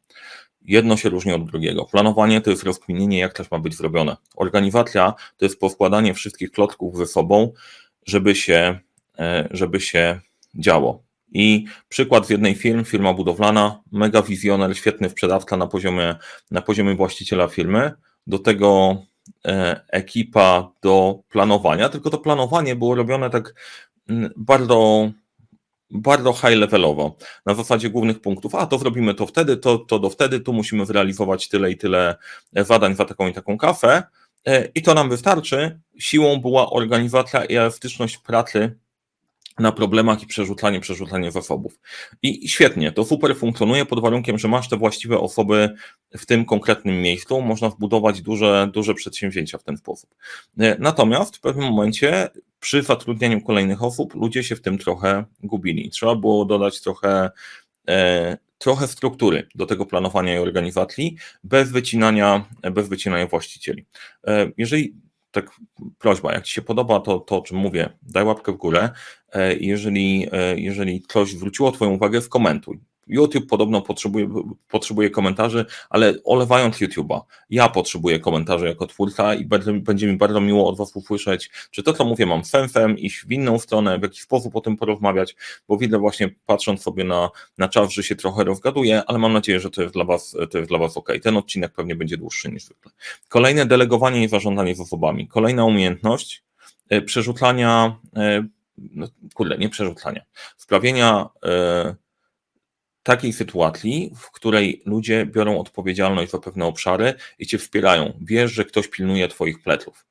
Jedno 0.67 0.97
się 0.97 1.09
różni 1.09 1.33
od 1.33 1.45
drugiego. 1.45 1.85
Planowanie 1.85 2.41
to 2.41 2.51
jest 2.51 2.63
rozkminienie, 2.63 3.19
jak 3.19 3.33
coś 3.33 3.51
ma 3.51 3.59
być 3.59 3.77
zrobione. 3.77 4.17
Organizacja 4.37 5.15
to 5.37 5.45
jest 5.45 5.61
poskładanie 5.61 6.15
wszystkich 6.15 6.51
klocków 6.51 6.97
ze 6.97 7.07
sobą, 7.07 7.53
żeby 8.07 8.35
się, 8.35 8.79
e, 9.19 9.49
żeby 9.51 9.81
się 9.81 10.21
działo. 10.55 11.03
I 11.33 11.65
przykład 11.89 12.27
z 12.27 12.31
jednej 12.31 12.55
firm, 12.55 12.85
firma 12.85 13.13
budowlana, 13.13 13.83
mega 13.93 14.23
wizjoner, 14.23 14.77
świetny 14.77 15.11
sprzedawca 15.11 15.57
na 15.57 15.67
poziomie, 15.67 16.15
na 16.51 16.63
poziomie 16.63 16.95
właściciela 16.95 17.49
firmy, 17.49 17.93
do 18.27 18.39
tego 18.39 18.97
e, 19.45 19.81
ekipa 19.89 20.73
do 20.83 21.19
planowania, 21.29 21.89
tylko 21.89 22.11
to 22.11 22.19
planowanie 22.19 22.77
było 22.77 22.95
robione 22.95 23.31
tak 23.31 23.55
mm, 24.09 24.31
bardzo 24.37 25.11
bardzo 25.91 26.33
high 26.33 26.57
levelowo, 26.57 27.17
na 27.47 27.55
zasadzie 27.55 27.91
głównych 27.91 28.21
punktów, 28.21 28.55
a 28.55 28.67
to 28.67 28.79
zrobimy 28.79 29.15
to 29.15 29.27
wtedy, 29.27 29.57
to, 29.57 29.79
to 29.79 29.99
do 29.99 30.11
wtedy, 30.11 30.41
tu 30.41 30.53
musimy 30.53 30.87
zrealizować 30.87 31.49
tyle 31.49 31.71
i 31.71 31.77
tyle 31.77 32.17
zadań 32.53 32.95
za 32.97 33.05
taką 33.05 33.27
i 33.29 33.33
taką 33.33 33.59
kafę 33.59 34.03
e, 34.47 34.69
i 34.75 34.83
to 34.83 34.95
nam 34.95 35.11
wystarczy. 35.11 35.81
Siłą 35.99 36.37
była 36.37 36.71
organizacja 36.71 37.45
i 37.45 37.55
elastyczność 37.55 38.19
pracy 38.19 38.79
na 39.59 39.73
problemach 39.73 40.23
i 40.23 40.27
przerzucanie, 40.27 40.81
przerzucanie 40.81 41.31
zasobów. 41.31 41.79
I 42.23 42.49
świetnie, 42.49 42.93
to 42.93 43.05
super 43.05 43.37
funkcjonuje 43.37 43.87
pod 43.87 44.01
warunkiem, 44.01 44.39
że 44.39 44.49
masz 44.49 44.69
te 44.69 44.77
właściwe 44.77 45.19
osoby 45.19 45.75
w 46.17 46.27
tym 46.27 46.45
konkretnym 46.45 47.03
miejscu, 47.03 47.43
można 47.43 47.71
wbudować 47.71 48.23
duże, 48.23 48.71
duże 48.73 48.95
przedsięwzięcia 48.95 49.59
w 49.59 49.63
ten 49.63 49.77
sposób. 49.77 50.15
E, 50.59 50.77
natomiast 50.79 51.37
w 51.37 51.41
pewnym 51.41 51.69
momencie 51.69 52.29
przy 52.61 52.83
zatrudnianiu 52.83 53.41
kolejnych 53.41 53.83
osób 53.83 54.15
ludzie 54.15 54.45
się 54.45 54.57
w 54.57 54.61
tym 54.61 54.79
trochę 54.79 55.25
gubili. 55.43 55.91
Trzeba 55.91 56.15
było 56.15 56.45
dodać 56.45 56.81
trochę, 56.81 57.31
e, 57.89 58.39
trochę 58.59 58.89
struktury 58.89 59.49
do 59.55 59.67
tego 59.67 59.87
planowania 59.87 60.35
i 60.35 60.39
organizacji 60.39 61.17
bez 61.45 61.71
wycinania, 61.71 62.45
bez 62.73 62.89
wycinania 62.89 63.27
właścicieli. 63.27 63.85
E, 64.27 64.51
jeżeli 64.57 65.06
tak 65.43 65.51
prośba, 65.99 66.33
jak 66.33 66.45
Ci 66.45 66.53
się 66.53 66.63
podoba 66.63 67.01
to, 67.01 67.21
to 67.21 67.39
o 67.39 67.43
czym 67.43 67.59
mówię, 67.59 67.99
daj 68.03 68.25
łapkę 68.25 68.53
w 68.53 68.57
górę. 68.57 68.91
E, 69.33 69.57
jeżeli, 69.57 70.27
e, 70.33 70.59
jeżeli 70.61 71.03
ktoś 71.03 71.33
zwróciło 71.33 71.73
Twoją 71.73 71.91
uwagę, 71.91 72.23
skomentuj. 72.23 72.81
YouTube 73.07 73.47
podobno 73.47 73.83
potrzebuje, 73.83 74.29
potrzebuje 74.69 75.11
komentarzy, 75.11 75.65
ale 75.91 76.15
olewając 76.25 76.77
YouTube'a, 76.77 77.21
ja 77.51 77.69
potrzebuję 77.69 78.21
komentarzy 78.21 78.67
jako 78.67 78.87
twórca 78.87 79.35
i 79.35 79.45
będzie, 79.45 79.73
będzie 79.73 80.07
mi 80.07 80.17
bardzo 80.17 80.41
miło 80.41 80.69
od 80.69 80.77
Was 80.77 80.97
usłyszeć, 80.97 81.51
czy 81.71 81.83
to, 81.83 81.93
co 81.93 82.05
mówię, 82.05 82.27
mam 82.27 82.45
sensem, 82.45 82.99
iść 82.99 83.25
w 83.27 83.33
inną 83.33 83.59
stronę, 83.59 83.99
w 83.99 84.03
jakiś 84.03 84.23
sposób 84.23 84.57
o 84.57 84.61
tym 84.61 84.77
porozmawiać, 84.77 85.37
bo 85.69 85.77
widzę 85.77 85.99
właśnie, 85.99 86.31
patrząc 86.47 86.83
sobie 86.83 87.05
na, 87.05 87.31
na 87.59 87.69
czas, 87.69 87.91
że 87.91 88.03
się 88.03 88.17
trochę 88.17 88.45
rozgaduję, 88.45 89.03
ale 89.07 89.19
mam 89.19 89.33
nadzieję, 89.33 89.61
że 89.61 89.71
to 89.71 89.83
jest 89.83 89.95
dla 89.95 90.05
Was, 90.05 90.37
to 90.51 90.59
jest 90.59 90.71
dla 90.71 90.79
was 90.79 90.97
ok. 90.97 91.13
Ten 91.23 91.37
odcinek 91.37 91.73
pewnie 91.73 91.97
będzie 91.97 92.17
dłuższy 92.17 92.53
niż 92.53 92.65
zwykle. 92.65 92.93
Kolejne 93.29 93.67
delegowanie 93.67 94.25
i 94.25 94.29
zarządzanie 94.29 94.75
zasobami. 94.75 95.29
Kolejna 95.29 95.65
umiejętność 95.65 96.45
e, 96.89 97.03
przerzucania, 97.03 97.99
e, 98.17 98.47
no, 98.79 99.07
kurde, 99.35 99.59
nie 99.59 99.69
przerzucania, 99.69 100.23
sprawienia 100.57 101.29
e, 101.45 101.95
takiej 103.07 103.33
sytuacji, 103.33 104.13
w 104.17 104.31
której 104.31 104.83
ludzie 104.87 105.27
biorą 105.27 105.59
odpowiedzialność 105.61 106.31
za 106.31 106.39
pewne 106.39 106.65
obszary 106.65 107.15
i 107.39 107.47
cię 107.47 107.59
wspierają. 107.59 108.13
Wiesz, 108.21 108.53
że 108.53 108.65
ktoś 108.65 108.89
pilnuje 108.89 109.29
twoich 109.29 109.63
pleców. 109.63 110.07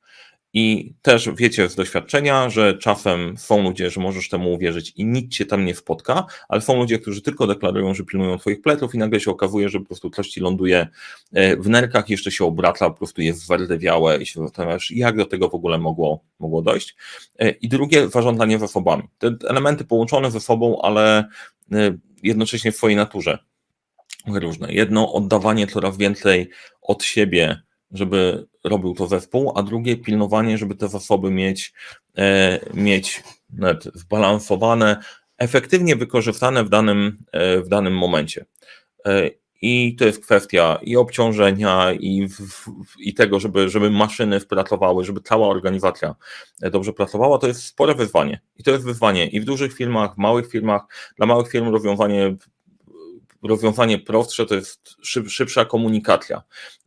I 0.58 0.94
też 1.02 1.30
wiecie 1.36 1.68
z 1.68 1.74
doświadczenia, 1.74 2.50
że 2.50 2.78
czasem 2.78 3.38
są 3.38 3.62
ludzie, 3.62 3.90
że 3.90 4.00
możesz 4.00 4.28
temu 4.28 4.52
uwierzyć 4.52 4.92
i 4.96 5.04
nic 5.04 5.32
cię 5.32 5.46
tam 5.46 5.64
nie 5.64 5.74
spotka, 5.74 6.26
ale 6.48 6.60
są 6.60 6.76
ludzie, 6.76 6.98
którzy 6.98 7.22
tylko 7.22 7.46
deklarują, 7.46 7.94
że 7.94 8.04
pilnują 8.04 8.38
twoich 8.38 8.62
pleców 8.62 8.94
i 8.94 8.98
nagle 8.98 9.20
się 9.20 9.30
okazuje, 9.30 9.68
że 9.68 9.80
po 9.80 9.86
prostu 9.86 10.10
coś 10.10 10.28
ci 10.28 10.40
ląduje 10.40 10.88
e, 11.32 11.56
w 11.56 11.68
nerkach, 11.68 12.10
jeszcze 12.10 12.30
się 12.30 12.44
obraca, 12.44 12.90
po 12.90 12.96
prostu 12.96 13.22
jest 13.22 13.40
zwardewiałe 13.40 14.18
i 14.22 14.26
się 14.26 14.40
zastanawiasz, 14.40 14.90
jak 14.90 15.16
do 15.16 15.26
tego 15.26 15.48
w 15.48 15.54
ogóle 15.54 15.78
mogło, 15.78 16.24
mogło 16.38 16.62
dojść. 16.62 16.96
E, 17.38 17.50
I 17.50 17.68
drugie, 17.68 18.08
zarządzanie 18.08 18.58
zasobami. 18.58 19.02
Te 19.18 19.36
elementy 19.48 19.84
połączone 19.84 20.30
ze 20.30 20.40
sobą, 20.40 20.82
ale 20.82 21.24
e, 21.72 21.96
jednocześnie 22.22 22.72
w 22.72 22.76
swojej 22.76 22.96
naturze 22.96 23.38
różne. 24.26 24.72
Jedno, 24.72 25.12
oddawanie 25.12 25.66
coraz 25.66 25.96
więcej 25.96 26.50
od 26.82 27.04
siebie, 27.04 27.62
żeby 27.90 28.46
robił 28.68 28.94
to 28.94 29.06
zespół, 29.06 29.52
a 29.54 29.62
drugie, 29.62 29.96
pilnowanie, 29.96 30.58
żeby 30.58 30.74
te 30.74 30.88
zasoby 30.88 31.30
mieć, 31.30 31.72
e, 32.18 32.60
mieć 32.74 33.22
zbalansowane, 33.94 34.96
efektywnie 35.38 35.96
wykorzystane 35.96 36.64
w 36.64 36.68
danym, 36.68 37.24
e, 37.32 37.60
w 37.60 37.68
danym 37.68 37.98
momencie. 37.98 38.44
E, 39.06 39.30
I 39.62 39.96
to 39.96 40.04
jest 40.04 40.22
kwestia 40.24 40.78
i 40.82 40.96
obciążenia, 40.96 41.92
i, 41.92 42.28
i 42.98 43.14
tego, 43.14 43.40
żeby, 43.40 43.68
żeby 43.68 43.90
maszyny 43.90 44.40
pracowały, 44.40 45.04
żeby 45.04 45.20
cała 45.20 45.48
organizacja 45.48 46.14
dobrze 46.60 46.92
pracowała. 46.92 47.38
To 47.38 47.46
jest 47.46 47.62
spore 47.62 47.94
wyzwanie. 47.94 48.40
I 48.56 48.62
to 48.62 48.70
jest 48.70 48.84
wyzwanie 48.84 49.26
i 49.26 49.40
w 49.40 49.44
dużych 49.44 49.74
firmach, 49.74 50.14
w 50.14 50.18
małych 50.18 50.50
firmach. 50.50 50.82
Dla 51.16 51.26
małych 51.26 51.50
firm 51.50 51.68
rozwiązanie 51.68 52.36
rozwiązanie 53.42 53.98
prostsze 53.98 54.46
to 54.46 54.54
jest 54.54 54.96
szyb, 55.02 55.28
szybsza 55.28 55.64
komunikacja. 55.64 56.42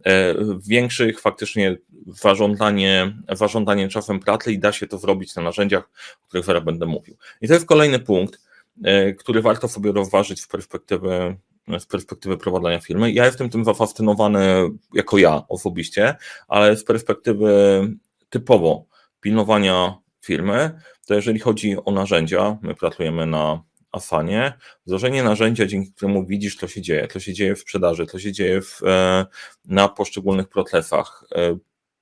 E, 0.05 0.35
większych 0.67 1.21
faktycznie 1.21 1.77
zarządzanie, 2.07 3.15
zarządzanie 3.31 3.89
czasem 3.89 4.19
pracy 4.19 4.53
i 4.53 4.59
da 4.59 4.71
się 4.71 4.87
to 4.87 4.97
zrobić 4.97 5.35
na 5.35 5.41
narzędziach, 5.41 5.89
o 6.23 6.27
których 6.27 6.45
zaraz 6.45 6.63
będę 6.63 6.85
mówił. 6.85 7.17
I 7.41 7.47
to 7.47 7.53
jest 7.53 7.65
kolejny 7.65 7.99
punkt, 7.99 8.41
e, 8.83 9.13
który 9.13 9.41
warto 9.41 9.67
sobie 9.67 9.91
rozważyć 9.91 10.41
z 10.41 10.47
perspektywy 10.47 11.35
z 11.79 11.85
perspektywy 11.85 12.37
prowadzenia 12.37 12.79
firmy. 12.79 13.11
Ja 13.11 13.25
jestem 13.25 13.49
tym 13.49 13.65
zafascynowany 13.65 14.69
jako 14.93 15.17
ja 15.17 15.43
osobiście, 15.47 16.15
ale 16.47 16.75
z 16.75 16.83
perspektywy 16.83 17.81
typowo 18.29 18.85
pilnowania 19.21 19.97
firmy, 20.21 20.79
to 21.07 21.13
jeżeli 21.13 21.39
chodzi 21.39 21.77
o 21.85 21.91
narzędzia, 21.91 22.57
my 22.61 22.75
pracujemy 22.75 23.25
na 23.25 23.63
Asanie, 23.91 24.53
wdrożenie 24.85 25.23
narzędzia, 25.23 25.65
dzięki 25.65 25.91
któremu 25.91 26.25
widzisz, 26.25 26.55
co 26.55 26.67
się 26.67 26.81
dzieje, 26.81 27.07
co 27.07 27.19
się 27.19 27.33
dzieje 27.33 27.55
w 27.55 27.59
sprzedaży, 27.59 28.05
co 28.05 28.19
się 28.19 28.31
dzieje 28.31 28.61
w, 28.61 28.81
e, 28.83 29.25
na 29.65 29.87
poszczególnych 29.87 30.49
procesach, 30.49 31.23
e, 31.35 31.57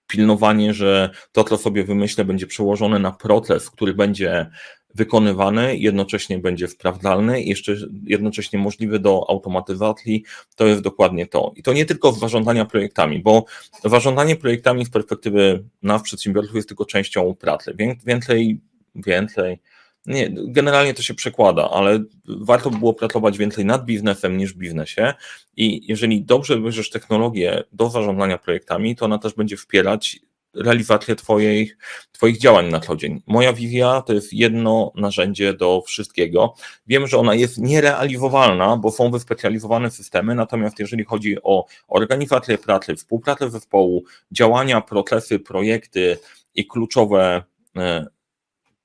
pilnowanie, 0.07 0.73
że 0.73 1.09
to, 1.31 1.43
co 1.43 1.57
sobie 1.57 1.83
wymyślę, 1.83 2.25
będzie 2.25 2.47
przełożone 2.47 2.99
na 2.99 3.11
proces, 3.11 3.69
który 3.69 3.93
będzie 3.93 4.49
wykonywany, 4.95 5.77
jednocześnie 5.77 6.39
będzie 6.39 6.67
sprawdzalny, 6.67 7.43
jeszcze 7.43 7.75
jednocześnie 8.03 8.59
możliwy 8.59 8.99
do 8.99 9.29
automatyzacji, 9.29 10.23
to 10.55 10.67
jest 10.67 10.81
dokładnie 10.81 11.27
to. 11.27 11.53
I 11.55 11.63
to 11.63 11.73
nie 11.73 11.85
tylko 11.85 12.11
zarządzania 12.11 12.65
projektami, 12.65 13.19
bo 13.19 13.45
zarządzanie 13.83 14.35
projektami 14.35 14.85
z 14.85 14.89
perspektywy 14.89 15.63
nas, 15.83 16.01
przedsiębiorców, 16.01 16.55
jest 16.55 16.67
tylko 16.67 16.85
częścią 16.85 17.35
pracy. 17.35 17.75
Więcej, 18.05 18.59
więcej, 18.95 19.59
nie, 20.07 20.29
generalnie 20.31 20.93
to 20.93 21.01
się 21.01 21.13
przekłada, 21.13 21.69
ale 21.69 21.99
warto 22.25 22.69
by 22.69 22.77
było 22.77 22.93
pracować 22.93 23.37
więcej 23.37 23.65
nad 23.65 23.85
biznesem 23.85 24.37
niż 24.37 24.53
biznesie 24.53 25.13
i 25.57 25.87
jeżeli 25.87 26.23
dobrze 26.25 26.59
bierzesz 26.59 26.89
technologię 26.89 27.63
do 27.71 27.89
zarządzania 27.89 28.37
projektami, 28.37 28.95
to 28.95 29.05
ona 29.05 29.17
też 29.17 29.33
będzie 29.33 29.57
wspierać 29.57 30.19
realizację 30.53 31.15
twoich, 31.15 31.77
twoich 32.11 32.37
działań 32.37 32.69
na 32.69 32.79
co 32.79 32.95
dzień. 32.95 33.21
Moja 33.27 33.53
wizja 33.53 34.01
to 34.01 34.13
jest 34.13 34.33
jedno 34.33 34.91
narzędzie 34.95 35.53
do 35.53 35.81
wszystkiego. 35.81 36.53
Wiem, 36.87 37.07
że 37.07 37.17
ona 37.17 37.35
jest 37.35 37.57
nierealizowalna, 37.57 38.77
bo 38.77 38.91
są 38.91 39.11
wyspecjalizowane 39.11 39.91
systemy, 39.91 40.35
natomiast 40.35 40.79
jeżeli 40.79 41.03
chodzi 41.03 41.37
o 41.43 41.65
organizację 41.87 42.57
pracy, 42.57 42.95
współpracę 42.95 43.49
zespołu, 43.49 44.03
działania, 44.31 44.81
procesy, 44.81 45.39
projekty 45.39 46.17
i 46.55 46.67
kluczowe 46.67 47.43
e, 47.77 48.05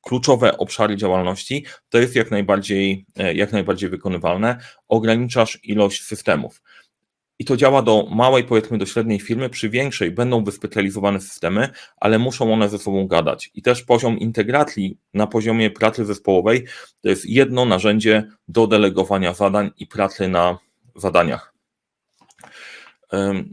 kluczowe 0.02 0.58
obszary 0.58 0.96
działalności, 0.96 1.64
to 1.88 1.98
jest 1.98 2.16
jak 2.16 2.30
najbardziej, 2.30 3.06
e, 3.16 3.34
jak 3.34 3.52
najbardziej 3.52 3.90
wykonywalne. 3.90 4.58
Ograniczasz 4.88 5.58
ilość 5.62 6.02
systemów. 6.02 6.62
i 7.38 7.44
to 7.44 7.56
działa 7.56 7.82
do 7.82 8.06
małej, 8.10 8.44
powiedzmy 8.44 8.78
do 8.78 8.86
średniej 8.86 9.20
firmy, 9.20 9.48
przy 9.50 9.70
większej 9.70 10.10
będą 10.10 10.44
wyspecjalizowane 10.44 11.20
systemy, 11.20 11.68
ale 11.96 12.18
muszą 12.18 12.52
one 12.52 12.68
ze 12.68 12.78
sobą 12.78 13.06
gadać. 13.06 13.50
I 13.54 13.62
też 13.62 13.82
poziom 13.82 14.18
integracji 14.18 14.98
na 15.14 15.26
poziomie 15.26 15.70
pracy 15.70 16.04
zespołowej 16.04 16.64
to 17.00 17.08
jest 17.08 17.26
jedno 17.26 17.64
narzędzie 17.64 18.28
do 18.48 18.66
delegowania 18.66 19.34
zadań 19.34 19.70
i 19.76 19.86
pracy 19.86 20.28
na 20.28 20.58
zadaniach. 20.96 21.51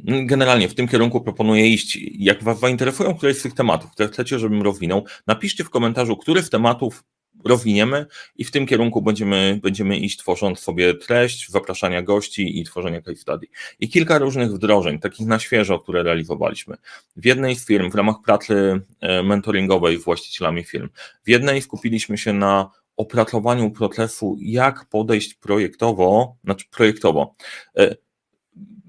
Generalnie 0.03 0.69
w 0.69 0.75
tym 0.75 0.87
kierunku 0.87 1.21
proponuję 1.21 1.67
iść. 1.67 1.99
Jak 2.11 2.43
Was 2.43 2.59
zainteresują 2.59 3.15
któreś 3.15 3.37
z 3.37 3.41
tych 3.41 3.53
tematów, 3.53 3.91
które 3.91 4.09
chcecie, 4.09 4.39
żebym 4.39 4.61
rozwinął, 4.61 5.05
napiszcie 5.27 5.63
w 5.63 5.69
komentarzu, 5.69 6.17
który 6.17 6.43
z 6.43 6.49
tematów 6.49 7.03
rozwiniemy 7.45 8.05
i 8.35 8.45
w 8.45 8.51
tym 8.51 8.65
kierunku 8.65 9.01
będziemy, 9.01 9.59
będziemy 9.63 9.97
iść, 9.97 10.17
tworząc 10.17 10.59
sobie 10.59 10.93
treść, 10.93 11.49
zapraszania 11.49 12.01
gości 12.01 12.59
i 12.59 12.63
tworzenia 12.63 13.01
case 13.01 13.15
study. 13.15 13.47
I 13.79 13.89
kilka 13.89 14.17
różnych 14.17 14.51
wdrożeń, 14.51 14.99
takich 14.99 15.27
na 15.27 15.39
świeżo, 15.39 15.79
które 15.79 16.03
realizowaliśmy. 16.03 16.75
W 17.15 17.25
jednej 17.25 17.55
z 17.55 17.65
firm, 17.65 17.91
w 17.91 17.95
ramach 17.95 18.15
pracy 18.25 18.81
e, 18.99 19.23
mentoringowej 19.23 20.01
z 20.01 20.03
właścicielami 20.03 20.63
firm, 20.63 20.89
w 21.23 21.29
jednej 21.29 21.61
skupiliśmy 21.61 22.17
się 22.17 22.33
na 22.33 22.69
opracowaniu 22.97 23.71
procesu, 23.71 24.37
jak 24.41 24.85
podejść 24.85 25.33
projektowo, 25.33 26.35
znaczy 26.43 26.65
projektowo. 26.71 27.35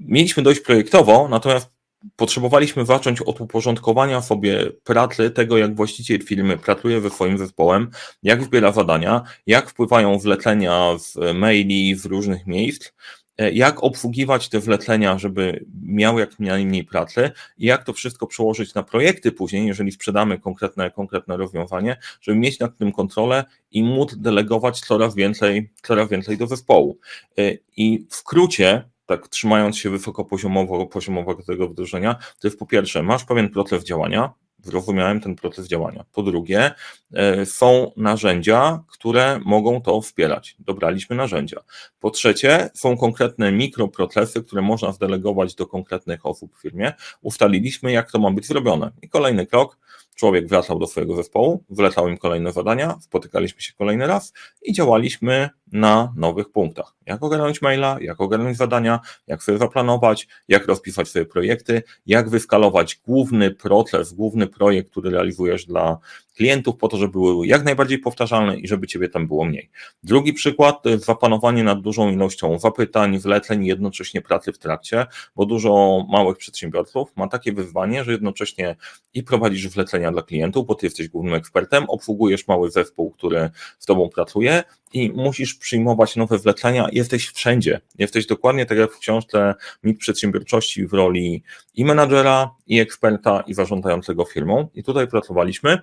Mieliśmy 0.01 0.43
dojść 0.43 0.61
projektowo, 0.61 1.29
natomiast 1.29 1.71
potrzebowaliśmy 2.17 2.87
zacząć 2.87 3.21
od 3.21 3.41
uporządkowania 3.41 4.23
sobie 4.23 4.71
pracy, 4.85 5.31
tego 5.31 5.59
jak 5.59 5.75
właściciel 5.75 6.23
firmy 6.23 6.59
pracuje 6.59 7.01
ze 7.01 7.11
swoim 7.11 7.39
zespołem, 7.39 7.91
jak 8.23 8.45
zbiera 8.45 8.73
zadania, 8.73 9.23
jak 9.47 9.71
wpływają 9.71 10.19
zlecenia 10.19 10.99
z 10.99 11.17
maili 11.35 11.95
z 11.95 12.07
różnych 12.07 12.47
miejsc, 12.47 12.93
e, 13.39 13.53
jak 13.53 13.85
obsługiwać 13.85 14.49
te 14.49 14.61
wlecenia, 14.61 15.19
żeby 15.19 15.65
miały 15.83 16.21
jak 16.21 16.41
najmniej 16.41 16.85
pracy 16.85 17.31
i 17.59 17.67
jak 17.67 17.85
to 17.85 17.93
wszystko 17.93 18.27
przełożyć 18.27 18.75
na 18.75 18.83
projekty 18.83 19.33
później, 19.33 19.67
jeżeli 19.67 19.93
sprzedamy 19.93 20.39
konkretne, 20.39 20.91
konkretne 20.91 21.37
rozwiązanie, 21.37 21.97
żeby 22.21 22.39
mieć 22.39 22.59
nad 22.59 22.77
tym 22.77 22.93
kontrolę 22.93 23.45
i 23.71 23.83
móc 23.83 24.17
delegować 24.17 24.81
coraz 24.81 25.15
więcej, 25.15 25.71
coraz 25.83 26.09
więcej 26.09 26.39
do 26.39 26.47
zespołu. 26.47 26.99
E, 27.39 27.53
I 27.77 28.07
w 28.11 28.15
skrócie 28.15 28.90
tak 29.11 29.29
trzymając 29.29 29.79
się 29.79 29.91
wysokopoziomowo 29.91 30.87
poziomowego 30.87 31.43
tego 31.43 31.69
wdrożenia, 31.69 32.15
to 32.15 32.49
jest 32.49 32.59
po 32.59 32.67
pierwsze, 32.67 33.03
masz 33.03 33.25
pewien 33.25 33.49
proces 33.49 33.85
działania, 33.85 34.33
zrozumiałem 34.63 35.21
ten 35.21 35.37
proces 35.37 35.69
działania. 35.69 36.05
Po 36.13 36.23
drugie, 36.23 36.71
e, 37.15 37.47
są 37.47 37.93
narzędzia, 37.97 38.85
które 38.89 39.41
mogą 39.45 39.83
to 39.83 40.01
wspierać. 40.01 40.57
Dobraliśmy 40.59 41.17
narzędzia. 41.17 41.61
Po 42.01 42.11
trzecie, 42.11 42.71
są 42.75 42.97
konkretne 42.97 43.53
mikroprocesy, 43.53 44.45
które 44.45 44.63
można 44.63 44.93
zdelegować 44.93 45.55
do 45.55 45.67
konkretnych 45.67 46.27
osób 46.27 46.57
w 46.57 46.63
firmie. 46.63 46.93
Ustaliliśmy, 47.23 47.93
jak 47.93 48.13
to 48.13 48.19
ma 48.19 48.31
być 48.31 48.47
zrobione. 48.47 48.91
I 49.03 49.09
kolejny 49.09 49.47
krok, 49.47 49.79
człowiek 50.15 50.49
wracał 50.49 50.79
do 50.79 50.87
swojego 50.87 51.17
zespołu, 51.17 51.65
wlecał 51.71 52.09
im 52.09 52.19
kolejne 52.19 52.53
zadania, 52.53 52.99
spotykaliśmy 53.01 53.61
się 53.61 53.73
kolejny 53.73 54.07
raz 54.07 54.33
i 54.63 54.73
działaliśmy 54.73 55.51
na 55.73 56.13
nowych 56.17 56.51
punktach. 56.51 56.95
Jak 57.07 57.23
ogarnąć 57.23 57.63
maila, 57.63 57.97
jak 58.01 58.21
ogarnąć 58.21 58.57
zadania, 58.57 59.01
jak 59.27 59.43
sobie 59.43 59.59
zaplanować, 59.59 60.29
jak 60.49 60.67
rozpisać 60.67 61.09
sobie 61.09 61.27
projekty, 61.27 61.83
jak 62.07 62.29
wyskalować 62.29 63.01
główny 63.07 63.51
proces, 63.51 64.13
główny 64.13 64.47
projekt, 64.47 64.91
który 64.91 65.11
realizujesz 65.11 65.67
dla 65.67 65.99
klientów, 66.37 66.77
po 66.77 66.89
to, 66.89 66.97
żeby 66.97 67.13
były 67.13 67.47
jak 67.47 67.65
najbardziej 67.65 67.99
powtarzalne 67.99 68.59
i 68.59 68.69
żeby 68.69 68.87
ciebie 68.87 69.09
tam 69.09 69.27
było 69.27 69.45
mniej. 69.45 69.71
Drugi 70.03 70.33
przykład 70.33 70.83
to 70.83 70.89
jest 70.89 71.05
zapanowanie 71.05 71.65
nad 71.65 71.81
dużą 71.81 72.11
ilością 72.11 72.59
zapytań, 72.59 73.19
wleceń, 73.19 73.67
jednocześnie 73.67 74.23
pracy 74.23 74.53
w 74.53 74.59
trakcie, 74.59 75.07
bo 75.37 75.47
dużo 75.47 76.05
małych 76.09 76.39
przedsiębiorców 76.39 77.17
ma 77.17 77.29
takie 77.29 77.53
wyzwanie, 77.53 78.05
że 78.05 78.13
jednocześnie 78.13 78.77
i 79.15 79.23
prowadzisz 79.23 79.69
wlecenia 79.69 80.13
dla 80.13 80.23
klientów, 80.23 80.67
bo 80.67 80.75
ty 80.75 80.87
jesteś 80.87 81.09
głównym 81.09 81.35
ekspertem, 81.35 81.85
obsługujesz 81.85 82.49
mały 82.49 82.71
zespół, 82.71 83.11
który 83.11 83.51
z 83.79 83.87
tobą 83.87 84.09
pracuje 84.09 84.63
i 84.93 85.13
musisz 85.13 85.55
przyjmować 85.55 86.17
nowe 86.17 86.39
wlecenia, 86.39 86.89
jesteś 86.93 87.29
wszędzie. 87.29 87.81
Jesteś 87.99 88.27
dokładnie 88.27 88.67
tak 88.67 88.79
jak 88.79 88.93
w 88.93 88.99
książce 88.99 89.55
Mit 89.83 89.99
Przedsiębiorczości 89.99 90.87
w 90.87 90.93
roli 90.93 91.43
i 91.75 91.85
menadżera, 91.85 92.51
i 92.67 92.81
eksperta, 92.81 93.41
i 93.47 93.55
zarządzającego 93.55 94.25
firmą. 94.25 94.69
I 94.75 94.83
tutaj 94.83 95.09
pracowaliśmy 95.09 95.79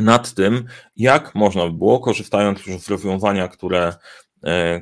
nad 0.00 0.34
tym, 0.34 0.64
jak 0.96 1.34
można 1.34 1.66
by 1.66 1.72
było, 1.72 2.00
korzystając 2.00 2.66
już 2.66 2.80
z 2.80 2.88
rozwiązania, 2.88 3.48
które, 3.48 3.92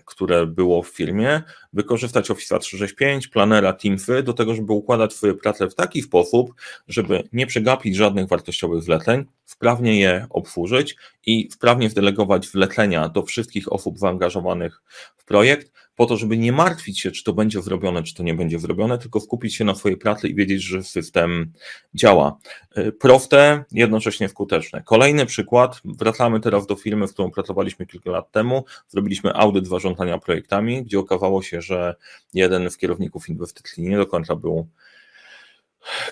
które 0.05 0.46
było 0.46 0.83
w 0.83 0.88
firmie, 0.88 1.42
wykorzystać 1.73 2.31
Office 2.31 2.59
365, 2.59 3.29
Planera, 3.29 3.73
Teamsy 3.73 4.23
do 4.23 4.33
tego, 4.33 4.55
żeby 4.55 4.73
układać 4.73 5.12
swoje 5.12 5.35
prace 5.35 5.68
w 5.68 5.75
taki 5.75 6.03
sposób, 6.03 6.55
żeby 6.88 7.29
nie 7.33 7.46
przegapić 7.46 7.96
żadnych 7.96 8.29
wartościowych 8.29 8.83
zleceń, 8.83 9.25
sprawnie 9.44 10.01
je 10.01 10.27
obsłużyć 10.31 10.96
i 11.27 11.49
sprawnie 11.53 11.88
wdelegować 11.88 12.49
wlecenia 12.49 13.09
do 13.09 13.23
wszystkich 13.23 13.73
osób 13.73 13.99
zaangażowanych 13.99 14.83
w 15.16 15.25
projekt, 15.25 15.73
po 16.00 16.06
to, 16.06 16.16
żeby 16.16 16.38
nie 16.38 16.52
martwić 16.52 17.00
się, 17.00 17.10
czy 17.10 17.24
to 17.24 17.32
będzie 17.32 17.62
zrobione, 17.62 18.02
czy 18.02 18.14
to 18.14 18.22
nie 18.22 18.34
będzie 18.34 18.58
zrobione, 18.58 18.98
tylko 18.98 19.20
skupić 19.20 19.54
się 19.54 19.64
na 19.64 19.74
swojej 19.74 19.96
pracy 19.96 20.28
i 20.28 20.34
wiedzieć, 20.34 20.62
że 20.62 20.82
system 20.82 21.52
działa. 21.94 22.38
Y, 22.78 22.92
proste, 22.92 23.64
jednocześnie 23.72 24.28
skuteczne. 24.28 24.82
Kolejny 24.82 25.26
przykład, 25.26 25.80
wracamy 25.84 26.40
teraz 26.40 26.66
do 26.66 26.76
firmy, 26.76 27.06
w 27.06 27.12
którą 27.12 27.30
pracowaliśmy 27.30 27.86
kilka 27.86 28.10
lat 28.10 28.32
temu, 28.32 28.64
zrobiliśmy 28.88 29.34
audyt 29.34 29.66
zarządzania 29.66 30.18
projektami, 30.18 30.84
gdzie 30.84 30.98
okazało 30.98 31.42
się, 31.42 31.62
że 31.62 31.94
jeden 32.34 32.70
z 32.70 32.76
kierowników 32.76 33.28
inwestycji 33.28 33.82
nie 33.82 33.96
do 33.96 34.06
końca 34.06 34.36
był 34.36 34.68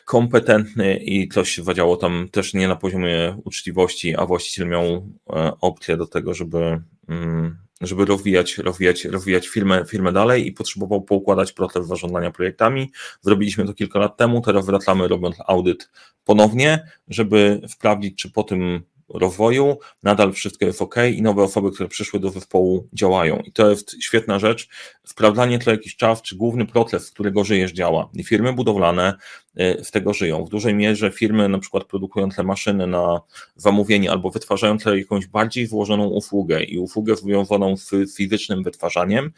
kompetentny 0.04 0.96
i 0.96 1.28
coś 1.28 1.50
się 1.50 1.62
zadziało 1.62 1.96
tam 1.96 2.28
też 2.32 2.54
nie 2.54 2.68
na 2.68 2.76
poziomie 2.76 3.36
uczciwości, 3.44 4.16
a 4.16 4.26
właściciel 4.26 4.68
miał 4.68 4.84
e, 4.84 5.52
opcję 5.60 5.96
do 5.96 6.06
tego, 6.06 6.34
żeby, 6.34 6.80
mm, 7.08 7.58
żeby 7.80 8.04
rozwijać, 8.04 8.58
rozwijać, 8.58 9.04
rozwijać 9.04 9.48
firmę, 9.48 9.84
firmę 9.88 10.12
dalej 10.12 10.46
i 10.46 10.52
potrzebował 10.52 11.02
poukładać 11.02 11.52
proces 11.52 11.86
zarządzania 11.86 12.30
projektami. 12.30 12.90
Zrobiliśmy 13.20 13.66
to 13.66 13.74
kilka 13.74 13.98
lat 13.98 14.16
temu, 14.16 14.40
teraz 14.40 14.66
wracamy 14.66 15.08
robiąc 15.08 15.36
audyt 15.46 15.90
ponownie, 16.24 16.88
żeby 17.08 17.60
sprawdzić, 17.68 18.22
czy 18.22 18.30
po 18.30 18.42
tym 18.42 18.82
rozwoju, 19.08 19.78
nadal 20.02 20.32
wszystko 20.32 20.66
jest 20.66 20.82
ok 20.82 20.94
i 21.14 21.22
nowe 21.22 21.42
osoby, 21.42 21.70
które 21.70 21.88
przyszły 21.88 22.20
do 22.20 22.30
zespołu 22.30 22.88
działają. 22.92 23.36
I 23.36 23.52
to 23.52 23.70
jest 23.70 24.02
świetna 24.02 24.38
rzecz. 24.38 24.68
Sprawdzanie 25.04 25.58
co 25.58 25.70
jakiś 25.70 25.96
czas, 25.96 26.22
czy 26.22 26.36
główny 26.36 26.66
proces, 26.66 27.06
z 27.06 27.10
którego 27.10 27.44
żyjesz, 27.44 27.72
działa. 27.72 28.10
I 28.14 28.24
firmy 28.24 28.52
budowlane 28.52 29.14
y, 29.60 29.84
z 29.84 29.90
tego 29.90 30.14
żyją. 30.14 30.44
W 30.44 30.48
dużej 30.48 30.74
mierze 30.74 31.10
firmy, 31.10 31.48
na 31.48 31.58
przykład 31.58 31.84
produkujące 31.84 32.42
maszyny 32.42 32.86
na 32.86 33.20
zamówienie 33.56 34.10
albo 34.10 34.30
wytwarzające 34.30 34.98
jakąś 34.98 35.26
bardziej 35.26 35.66
złożoną 35.66 36.06
usługę 36.06 36.64
i 36.64 36.78
usługę 36.78 37.16
związaną 37.16 37.76
z 37.76 38.16
fizycznym 38.16 38.62
wytwarzaniem, 38.62 39.32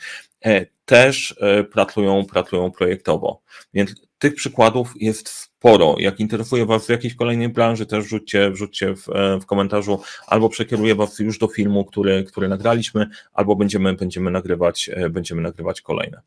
e, 0.44 0.66
też 0.84 1.34
e, 1.40 1.64
pracują, 1.64 2.24
pracują 2.24 2.70
projektowo. 2.70 3.42
Więc 3.74 4.09
tych 4.20 4.34
przykładów 4.34 4.92
jest 4.96 5.28
sporo. 5.28 5.94
Jak 5.98 6.20
interesuje 6.20 6.66
Was 6.66 6.86
w 6.86 6.88
jakiejś 6.88 7.14
kolejnej 7.14 7.48
branży, 7.48 7.86
też 7.86 8.04
wrzućcie, 8.04 8.50
wrzućcie 8.50 8.96
w, 8.96 9.08
e, 9.08 9.40
w 9.40 9.46
komentarzu, 9.46 10.00
albo 10.26 10.48
przekieruję 10.48 10.94
Was 10.94 11.18
już 11.18 11.38
do 11.38 11.48
filmu, 11.48 11.84
który, 11.84 12.24
który 12.24 12.48
nagraliśmy, 12.48 13.06
albo 13.32 13.56
będziemy, 13.56 13.94
będziemy, 13.94 14.30
nagrywać, 14.30 14.90
e, 14.92 15.10
będziemy 15.10 15.42
nagrywać 15.42 15.80
kolejne. 15.80 16.20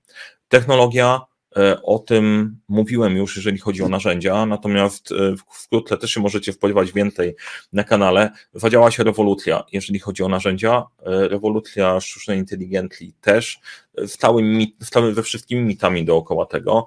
Technologia, 0.47 1.21
o 1.83 1.99
tym 1.99 2.57
mówiłem 2.67 3.17
już, 3.17 3.35
jeżeli 3.35 3.57
chodzi 3.57 3.83
o 3.83 3.89
narzędzia, 3.89 4.45
natomiast 4.45 5.09
wkrótce 5.55 5.97
też 5.97 6.11
się 6.11 6.21
możecie 6.21 6.53
spodziewać 6.53 6.91
więcej 6.91 7.35
na 7.73 7.83
kanale. 7.83 8.31
Zadziała 8.53 8.91
się 8.91 9.03
rewolucja, 9.03 9.63
jeżeli 9.71 9.99
chodzi 9.99 10.23
o 10.23 10.27
narzędzia. 10.27 10.83
Rewolucja 11.05 11.99
sztucznej 11.99 12.39
inteligencji 12.39 13.13
też 13.21 13.59
z, 13.97 14.17
całymi, 14.17 14.75
ze 15.13 15.23
wszystkimi 15.23 15.61
mitami 15.61 16.05
dookoła 16.05 16.45
tego. 16.45 16.85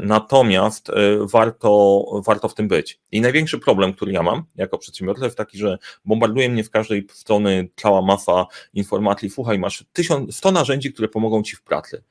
Natomiast 0.00 0.90
e, 0.90 0.94
warto, 1.20 2.04
warto 2.26 2.48
w 2.48 2.54
tym 2.54 2.68
być. 2.68 3.00
I 3.12 3.20
największy 3.20 3.58
problem, 3.58 3.92
który 3.92 4.12
ja 4.12 4.22
mam 4.22 4.44
jako 4.56 4.78
przedsiębiorca, 4.78 5.24
jest 5.24 5.36
taki, 5.36 5.58
że 5.58 5.78
bombarduje 6.04 6.48
mnie 6.48 6.64
w 6.64 6.70
każdej 6.70 7.06
strony 7.12 7.68
cała 7.76 8.02
masa 8.02 8.46
informacji. 8.74 9.30
Słuchaj, 9.30 9.58
masz 9.58 9.84
tysiąc, 9.92 10.36
100 10.36 10.52
narzędzi, 10.52 10.92
które 10.92 11.08
pomogą 11.08 11.42
ci 11.42 11.56
w 11.56 11.62
pracy. 11.62 12.02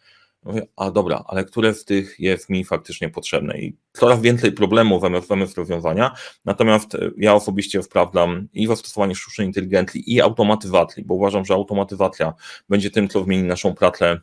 Mówię, 0.44 0.68
a 0.76 0.92
dobra, 0.92 1.24
ale 1.28 1.46
które 1.46 1.74
z 1.74 1.86
tych 1.86 2.20
jest 2.20 2.50
mi 2.50 2.66
faktycznie 2.66 3.10
potrzebne? 3.10 3.60
I 3.60 3.78
coraz 3.94 4.22
więcej 4.22 4.52
problemów 4.52 5.02
zamiast, 5.02 5.28
zamiast 5.28 5.58
rozwiązania. 5.58 6.16
Natomiast 6.46 6.96
e, 6.96 7.12
ja 7.18 7.34
osobiście 7.34 7.84
sprawdzam 7.84 8.48
i 8.54 8.68
zastosowanie 8.68 9.16
sztucznej 9.16 9.48
inteligencji, 9.48 10.14
i 10.14 10.22
automatyzacji, 10.22 11.04
bo 11.04 11.14
uważam, 11.14 11.46
że 11.46 11.54
automatyzacja 11.54 12.34
będzie 12.70 12.92
tym, 12.92 13.08
co 13.08 13.24
zmieni 13.24 13.44
naszą 13.44 13.76
pracę 13.76 14.22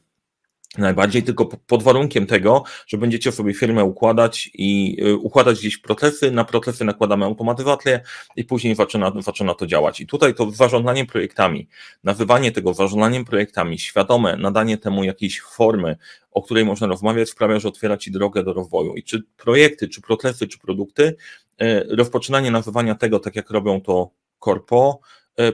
Najbardziej 0.78 1.22
tylko 1.22 1.46
pod 1.46 1.82
warunkiem 1.82 2.26
tego, 2.26 2.64
że 2.86 2.98
będziecie 2.98 3.32
sobie 3.32 3.54
firmę 3.54 3.84
układać 3.84 4.50
i 4.54 4.96
y, 5.06 5.16
układać 5.16 5.58
gdzieś 5.58 5.78
procesy, 5.78 6.30
na 6.30 6.44
procesy 6.44 6.84
nakładamy 6.84 7.24
automatyzację 7.24 8.00
i 8.36 8.44
później 8.44 8.74
zaczyna, 8.74 9.12
zaczyna 9.18 9.54
to 9.54 9.66
działać. 9.66 10.00
I 10.00 10.06
tutaj 10.06 10.34
to 10.34 10.50
zarządzanie 10.50 11.06
projektami, 11.06 11.68
nazywanie 12.04 12.52
tego 12.52 12.74
zarządzaniem 12.74 13.24
projektami, 13.24 13.78
świadome 13.78 14.36
nadanie 14.36 14.78
temu 14.78 15.04
jakiejś 15.04 15.40
formy, 15.40 15.96
o 16.30 16.42
której 16.42 16.64
można 16.64 16.86
rozmawiać, 16.86 17.30
sprawia, 17.30 17.60
że 17.60 17.68
otwiera 17.68 17.96
Ci 17.96 18.10
drogę 18.10 18.44
do 18.44 18.52
rozwoju. 18.52 18.94
I 18.94 19.02
czy 19.02 19.22
projekty, 19.36 19.88
czy 19.88 20.00
procesy, 20.00 20.48
czy 20.48 20.58
produkty, 20.58 21.16
y, 21.62 21.86
rozpoczynanie 21.96 22.50
nazywania 22.50 22.94
tego, 22.94 23.20
tak 23.20 23.36
jak 23.36 23.50
robią 23.50 23.80
to 23.80 24.10
korpo, 24.38 25.00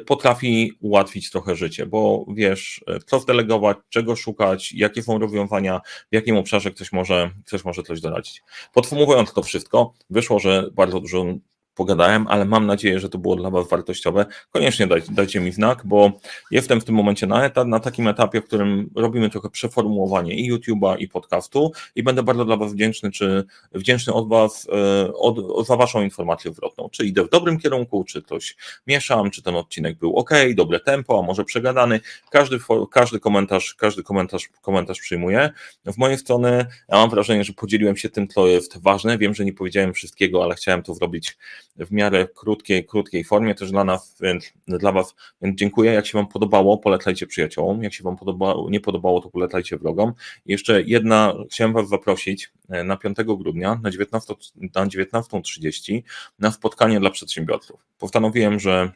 potrafi 0.06 0.72
ułatwić 0.80 1.30
trochę 1.30 1.56
życie, 1.56 1.86
bo 1.86 2.26
wiesz, 2.34 2.84
e, 2.86 2.98
co 3.06 3.20
zdelegować, 3.20 3.78
czego 3.88 4.16
szukać, 4.16 4.72
jakie 4.72 5.02
są 5.02 5.18
rozwiązania, 5.18 5.80
w 6.12 6.14
jakim 6.14 6.36
obszarze 6.36 6.70
ktoś 6.70 6.92
może, 6.92 7.30
ktoś 7.46 7.64
może 7.64 7.82
coś 7.82 8.00
doradzić. 8.00 8.42
Podsumowując 8.72 9.32
to 9.32 9.42
wszystko, 9.42 9.94
wyszło, 10.10 10.38
że 10.38 10.70
bardzo 10.72 11.00
dużo 11.00 11.24
pogadałem, 11.80 12.26
ale 12.28 12.44
mam 12.44 12.66
nadzieję, 12.66 13.00
że 13.00 13.08
to 13.08 13.18
było 13.18 13.36
dla 13.36 13.50
Was 13.50 13.68
wartościowe. 13.68 14.26
Koniecznie 14.50 14.86
dajcie, 14.86 15.12
dajcie 15.12 15.40
mi 15.40 15.52
znak, 15.52 15.82
bo 15.84 16.12
jestem 16.50 16.80
w 16.80 16.84
tym 16.84 16.94
momencie 16.94 17.26
na, 17.26 17.44
etap, 17.44 17.66
na 17.66 17.80
takim 17.80 18.08
etapie, 18.08 18.40
w 18.40 18.44
którym 18.44 18.90
robimy 18.96 19.30
trochę 19.30 19.50
przeformułowanie 19.50 20.34
i 20.34 20.52
YouTube'a, 20.52 20.96
i 20.98 21.08
podcastu 21.08 21.72
i 21.94 22.02
będę 22.02 22.22
bardzo 22.22 22.44
dla 22.44 22.56
Was 22.56 22.72
wdzięczny, 22.72 23.10
czy 23.10 23.44
wdzięczny 23.72 24.12
od 24.12 24.28
Was 24.28 24.68
e, 24.72 25.12
od, 25.12 25.66
za 25.66 25.76
Waszą 25.76 26.02
informację 26.02 26.52
zwrotną. 26.52 26.88
Czy 26.92 27.06
idę 27.06 27.24
w 27.24 27.30
dobrym 27.30 27.58
kierunku, 27.58 28.04
czy 28.04 28.22
coś 28.22 28.56
mieszam, 28.86 29.30
czy 29.30 29.42
ten 29.42 29.56
odcinek 29.56 29.98
był 29.98 30.16
ok, 30.16 30.30
dobre 30.54 30.80
tempo, 30.80 31.18
a 31.18 31.22
może 31.22 31.44
przegadany. 31.44 32.00
Każdy, 32.30 32.58
każdy 32.90 33.20
komentarz, 33.20 33.74
każdy 33.74 34.02
komentarz, 34.02 34.48
komentarz 34.62 35.00
przyjmuję. 35.00 35.50
W 35.86 35.98
mojej 35.98 36.18
strony 36.18 36.66
ja 36.88 36.96
mam 36.96 37.10
wrażenie, 37.10 37.44
że 37.44 37.52
podzieliłem 37.52 37.96
się 37.96 38.08
tym, 38.08 38.28
co 38.28 38.46
jest 38.46 38.82
ważne. 38.82 39.18
Wiem, 39.18 39.34
że 39.34 39.44
nie 39.44 39.52
powiedziałem 39.52 39.92
wszystkiego, 39.92 40.44
ale 40.44 40.54
chciałem 40.54 40.82
to 40.82 40.94
zrobić 40.94 41.36
w 41.76 41.92
miarę 41.92 42.28
krótkiej, 42.34 42.86
krótkiej 42.86 43.24
formie 43.24 43.54
też 43.54 43.70
dla 43.70 43.84
nas, 43.84 44.16
więc 44.20 44.52
dla 44.68 44.92
Was. 44.92 45.14
Więc 45.42 45.58
dziękuję. 45.58 45.92
Jak 45.92 46.06
się 46.06 46.18
Wam 46.18 46.26
podobało, 46.26 46.78
polecajcie 46.78 47.26
przyjaciołom. 47.26 47.82
Jak 47.82 47.94
się 47.94 48.04
Wam 48.04 48.16
podobało, 48.16 48.70
nie 48.70 48.80
podobało, 48.80 49.20
to 49.20 49.30
polecajcie 49.30 49.76
vlogom. 49.78 50.12
I 50.46 50.52
jeszcze 50.52 50.82
jedna, 50.82 51.34
chciałem 51.50 51.72
Was 51.72 51.88
zaprosić 51.88 52.52
e, 52.68 52.84
na 52.84 52.96
5 52.96 53.16
grudnia 53.16 53.80
na 53.82 53.90
19.30 53.90 54.72
na 54.74 54.86
19 54.86 55.40
na 56.38 56.50
spotkanie 56.50 57.00
dla 57.00 57.10
przedsiębiorców. 57.10 57.80
Postanowiłem, 57.98 58.60
że 58.60 58.92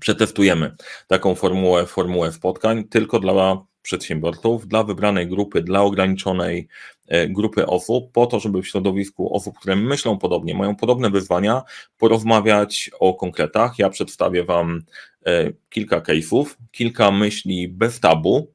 przetestujemy 0.00 0.76
taką 1.06 1.34
formułę, 1.34 1.86
formułę 1.86 2.32
spotkań 2.32 2.84
tylko 2.84 3.18
dla 3.18 3.64
przedsiębiorców, 3.84 4.68
dla 4.68 4.84
wybranej 4.84 5.28
grupy, 5.28 5.62
dla 5.62 5.82
ograniczonej 5.82 6.68
e, 7.08 7.28
grupy 7.28 7.66
osób, 7.66 8.12
po 8.12 8.26
to, 8.26 8.40
żeby 8.40 8.62
w 8.62 8.68
środowisku 8.68 9.36
osób, 9.36 9.58
które 9.58 9.76
myślą 9.76 10.18
podobnie, 10.18 10.54
mają 10.54 10.76
podobne 10.76 11.10
wyzwania, 11.10 11.62
porozmawiać 11.98 12.90
o 13.00 13.14
konkretach. 13.14 13.78
Ja 13.78 13.90
przedstawię 13.90 14.44
Wam 14.44 14.82
e, 15.26 15.52
kilka 15.70 16.00
case'ów, 16.00 16.44
kilka 16.72 17.10
myśli 17.10 17.68
bez 17.68 18.00
tabu, 18.00 18.53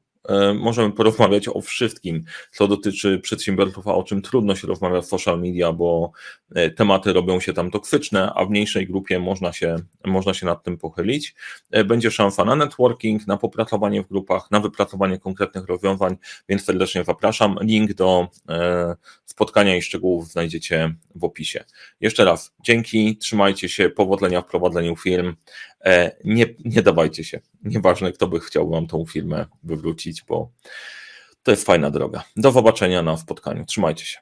możemy 0.54 0.92
porozmawiać 0.92 1.48
o 1.48 1.60
wszystkim, 1.60 2.24
co 2.52 2.68
dotyczy 2.68 3.18
przedsiębiorców, 3.18 3.88
a 3.88 3.94
o 3.94 4.02
czym 4.02 4.22
trudno 4.22 4.54
się 4.54 4.66
rozmawia 4.66 5.00
w 5.00 5.06
social 5.06 5.40
media, 5.40 5.72
bo 5.72 6.12
e, 6.54 6.70
tematy 6.70 7.12
robią 7.12 7.40
się 7.40 7.52
tam 7.52 7.70
toksyczne, 7.70 8.32
a 8.34 8.44
w 8.44 8.50
mniejszej 8.50 8.86
grupie 8.86 9.18
można 9.18 9.52
się, 9.52 9.76
można 10.04 10.34
się 10.34 10.46
nad 10.46 10.62
tym 10.62 10.78
pochylić. 10.78 11.34
E, 11.70 11.84
będzie 11.84 12.10
szansa 12.10 12.44
na 12.44 12.56
networking, 12.56 13.26
na 13.26 13.36
popracowanie 13.36 14.02
w 14.02 14.08
grupach, 14.08 14.50
na 14.50 14.60
wypracowanie 14.60 15.18
konkretnych 15.18 15.66
rozwiązań, 15.66 16.16
więc 16.48 16.64
serdecznie 16.64 17.04
zapraszam. 17.04 17.58
Link 17.60 17.94
do 17.94 18.28
spotkania 19.24 19.76
i 19.76 19.82
szczegółów 19.82 20.28
znajdziecie 20.28 20.94
w 21.14 21.24
opisie. 21.24 21.64
Jeszcze 22.00 22.24
raz 22.24 22.52
dzięki, 22.62 23.16
trzymajcie 23.16 23.68
się, 23.68 23.90
powodzenia 23.90 24.40
w 24.40 24.46
prowadzeniu 24.46 24.96
firm. 24.96 25.34
Nie, 26.24 26.46
nie 26.64 26.82
dawajcie 26.82 27.24
się. 27.24 27.40
Nieważne, 27.64 28.12
kto 28.12 28.28
by 28.28 28.40
chciał 28.40 28.70
Wam 28.70 28.86
tą 28.86 29.06
firmę 29.06 29.46
wywrócić 29.62 30.22
bo 30.28 30.50
to 31.42 31.50
jest 31.50 31.66
fajna 31.66 31.90
droga. 31.90 32.24
Do 32.36 32.52
zobaczenia 32.52 33.02
na 33.02 33.16
spotkaniu. 33.16 33.64
Trzymajcie 33.66 34.04
się. 34.04 34.18